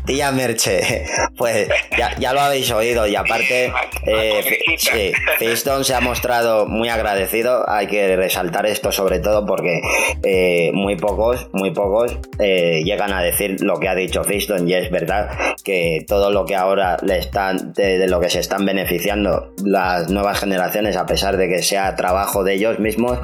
Tía 0.06 0.32
Merche. 0.32 1.06
Pues 1.36 1.68
ya, 1.96 2.14
ya, 2.18 2.32
lo 2.32 2.40
habéis 2.40 2.70
oído. 2.70 3.06
Y 3.06 3.16
aparte, 3.16 3.72
eh, 4.06 4.58
sí, 4.78 5.12
Fiston 5.38 5.84
se 5.84 5.94
ha 5.94 6.00
mostrado 6.00 6.66
muy 6.66 6.88
agradecido. 6.88 7.68
Hay 7.68 7.86
que 7.86 8.16
resaltar 8.16 8.66
esto 8.66 8.92
sobre 8.92 9.20
todo 9.20 9.46
porque 9.46 9.80
eh, 10.22 10.70
muy 10.72 10.96
pocos, 10.96 11.48
muy 11.52 11.70
pocos 11.70 12.12
eh, 12.38 12.82
llegan 12.84 13.12
a 13.12 13.22
decir 13.22 13.56
lo 13.60 13.78
que 13.78 13.88
ha 13.88 13.94
dicho 13.94 14.24
Fiston. 14.24 14.68
Y 14.68 14.74
es 14.74 14.90
verdad 14.90 15.30
que 15.64 16.04
todo 16.06 16.30
lo 16.30 16.44
que 16.44 16.56
ahora 16.56 16.96
le 17.02 17.18
están 17.18 17.53
de, 17.56 18.06
lo 18.08 18.20
que 18.20 18.30
se 18.30 18.40
están 18.40 18.64
beneficiando 18.64 19.52
las 19.64 20.10
nuevas 20.10 20.38
generaciones, 20.38 20.96
a 20.96 21.06
pesar 21.06 21.36
de 21.36 21.48
que 21.48 21.62
sea 21.62 21.96
trabajo 21.96 22.44
de 22.44 22.54
ellos 22.54 22.78
mismos, 22.78 23.18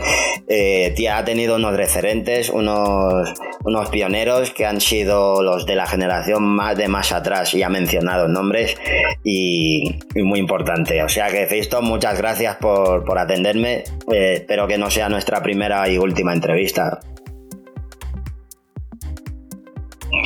eh, 0.49 0.95
ha 1.11 1.25
tenido 1.25 1.57
unos 1.57 1.77
referentes, 1.77 2.51
unos, 2.51 3.33
unos 3.65 3.89
pioneros 3.91 4.51
que 4.51 4.67
han 4.67 4.81
sido 4.81 5.43
los 5.43 5.67
de 5.67 5.77
la 5.77 5.87
generación 5.87 6.45
más 6.45 6.77
de 6.77 6.89
más 6.89 7.13
atrás 7.13 7.55
y 7.55 7.63
ha 7.63 7.69
mencionado 7.69 8.29
nombres 8.29 8.77
y, 9.25 9.99
muy 10.15 10.39
importante. 10.39 11.03
O 11.03 11.09
sea 11.09 11.29
que 11.29 11.47
Fisto, 11.47 11.83
muchas 11.83 12.19
gracias 12.19 12.57
por, 12.57 13.05
por 13.05 13.19
atenderme. 13.19 13.85
Eh, 14.13 14.35
espero 14.35 14.67
que 14.67 14.79
no 14.79 14.91
sea 14.91 15.09
nuestra 15.09 15.43
primera 15.43 15.89
y 15.89 15.99
última 15.99 16.33
entrevista. 16.33 17.01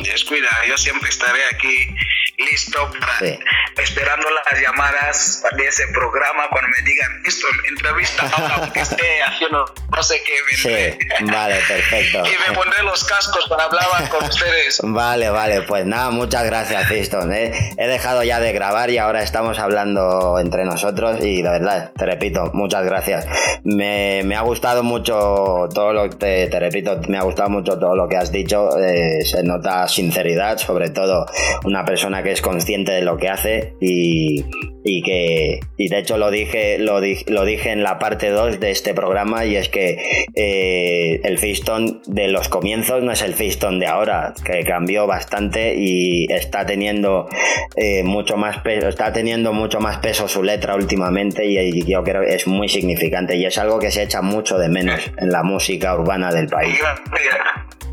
Descuida, 0.03 0.49
yo 0.67 0.77
siempre 0.77 1.09
estaré 1.09 1.39
aquí 1.53 1.95
listo 2.37 2.91
para 2.99 3.37
esperando 3.81 4.27
las 4.29 4.61
llamadas 4.61 5.43
de 5.55 5.67
ese 5.67 5.87
programa 5.89 6.47
cuando 6.49 6.69
me 6.69 6.83
digan 6.83 7.21
listo 7.23 7.47
entrevista 7.69 8.29
aunque 8.55 8.79
esté 8.81 9.21
haciendo 9.23 9.65
no 9.95 10.03
sé 10.03 10.21
qué 10.23 10.35
sí, 10.55 10.97
vale 11.31 11.55
perfecto. 11.67 12.23
Y 12.25 12.49
me 12.49 12.55
pondré 12.55 12.83
los 12.83 13.03
cascos 13.03 13.47
para 13.47 13.65
hablar 13.65 14.09
con 14.09 14.23
ustedes. 14.29 14.79
Vale 14.83 15.29
vale 15.29 15.61
pues 15.61 15.85
nada 15.85 16.09
muchas 16.09 16.45
gracias 16.45 16.87
Fiston 16.87 17.33
¿eh? 17.33 17.73
he 17.77 17.87
dejado 17.87 18.23
ya 18.23 18.39
de 18.39 18.51
grabar 18.53 18.89
y 18.89 18.97
ahora 18.97 19.21
estamos 19.23 19.59
hablando 19.59 20.39
entre 20.39 20.65
nosotros 20.65 21.23
y 21.23 21.41
la 21.41 21.51
verdad 21.51 21.91
te 21.97 22.05
repito 22.05 22.51
muchas 22.53 22.85
gracias. 22.85 23.27
Me, 23.63 24.21
me 24.25 24.35
ha 24.35 24.41
gustado 24.41 24.83
mucho 24.83 25.69
todo 25.73 25.93
lo 25.93 26.09
que 26.09 26.15
te, 26.15 26.47
te, 26.47 26.59
repito 26.59 26.99
me 27.07 27.17
ha 27.17 27.23
gustado 27.23 27.49
mucho 27.49 27.77
todo 27.79 27.95
lo 27.95 28.07
que 28.07 28.17
has 28.17 28.31
dicho 28.31 28.77
eh, 28.79 29.23
se 29.23 29.43
nota 29.43 29.87
sinceridad 29.87 30.57
sobre 30.57 30.89
todo 30.89 31.25
una 31.63 31.85
persona 31.85 32.23
que 32.25 32.31
es 32.31 32.41
consciente 32.41 32.91
de 32.91 33.03
lo 33.03 33.17
que 33.17 33.29
hace 33.29 33.75
y, 33.79 34.43
y 34.87 35.01
que 35.01 35.59
y 35.77 35.89
de 35.89 35.97
hecho 35.97 36.17
lo 36.17 36.29
dije 36.29 36.77
lo, 36.77 37.01
lo 37.01 37.45
dije 37.45 37.71
en 37.71 37.81
la 37.81 37.97
parte 37.97 38.29
2 38.29 38.59
de 38.59 38.69
este 38.69 38.93
programa 38.93 39.43
y 39.45 39.55
es 39.55 39.67
que 39.67 39.97
eh, 40.35 41.19
el 41.23 41.39
Fiston 41.39 42.01
de 42.05 42.27
los 42.27 42.49
comienzos 42.49 43.01
no 43.03 43.11
es 43.11 43.23
el 43.23 43.33
Fiston 43.33 43.79
de 43.79 43.87
ahora 43.87 44.35
que 44.45 44.63
cambió 44.63 45.07
bastante 45.07 45.73
y 45.75 46.31
está 46.31 46.67
teniendo 46.67 47.27
eh, 47.75 48.03
mucho 48.03 48.37
más 48.37 48.59
peso 48.59 48.87
está 48.87 49.11
teniendo 49.11 49.53
mucho 49.53 49.79
más 49.79 49.97
peso 49.97 50.27
su 50.27 50.43
letra 50.43 50.75
últimamente 50.75 51.45
y, 51.45 51.83
yo 51.85 52.03
creo 52.03 52.21
que 52.21 52.35
es 52.35 52.47
muy 52.47 52.69
significante 52.69 53.35
y 53.35 53.45
es 53.45 53.57
algo 53.57 53.79
que 53.79 53.89
se 53.89 54.03
echa 54.03 54.21
mucho 54.21 54.57
de 54.57 54.69
menos 54.69 54.99
en 55.17 55.29
la 55.29 55.43
música 55.43 55.95
urbana 55.95 56.31
del 56.31 56.47
país. 56.47 56.79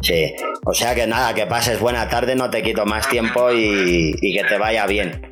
Sí, 0.02 0.34
o 0.64 0.74
sea 0.74 0.94
que 0.94 1.06
nada, 1.06 1.32
que 1.32 1.46
pases 1.46 1.78
buena 1.78 2.08
tarde, 2.08 2.34
no 2.34 2.50
te 2.50 2.62
quito 2.62 2.84
más 2.84 3.08
tiempo 3.08 3.52
y, 3.52 4.12
que 4.20 4.44
te 4.44 4.58
vaya 4.58 4.86
bien. 4.86 5.31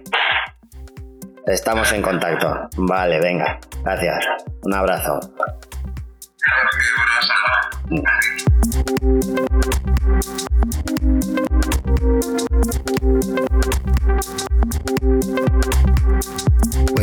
Estamos 1.46 1.90
en 1.92 2.02
contacto. 2.02 2.68
Vale, 2.76 3.20
venga. 3.20 3.58
Gracias. 3.82 4.26
Un 4.62 4.74
abrazo. 4.74 5.20
Pues 9.00 9.24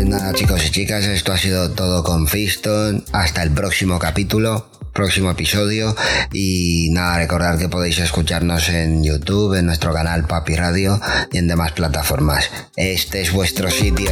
nada 0.06 0.32
chicos 0.34 0.64
y 0.68 0.72
chicas, 0.72 1.06
esto 1.06 1.32
ha 1.32 1.38
sido 1.40 1.72
todo 1.72 2.04
con 2.04 2.28
Fiston. 2.28 3.04
Hasta 3.14 3.42
el 3.42 3.50
próximo 3.52 3.98
capítulo 3.98 4.70
próximo 4.94 5.32
episodio. 5.32 5.96
Y 6.34 6.90
nada, 6.92 7.18
recordar 7.18 7.58
que 7.58 7.70
podéis 7.70 7.98
escucharnos 8.00 8.70
en 8.70 9.04
YouTube, 9.04 9.56
en 9.56 9.68
nuestro 9.68 9.94
canal 9.94 10.26
Papi 10.26 10.56
Radio 10.56 11.00
y 11.32 11.38
en 11.38 11.48
demás 11.48 11.72
plataformas. 11.72 12.50
Este 12.76 13.22
es 13.22 13.32
vuestro 13.32 13.70
sitio. 13.70 14.12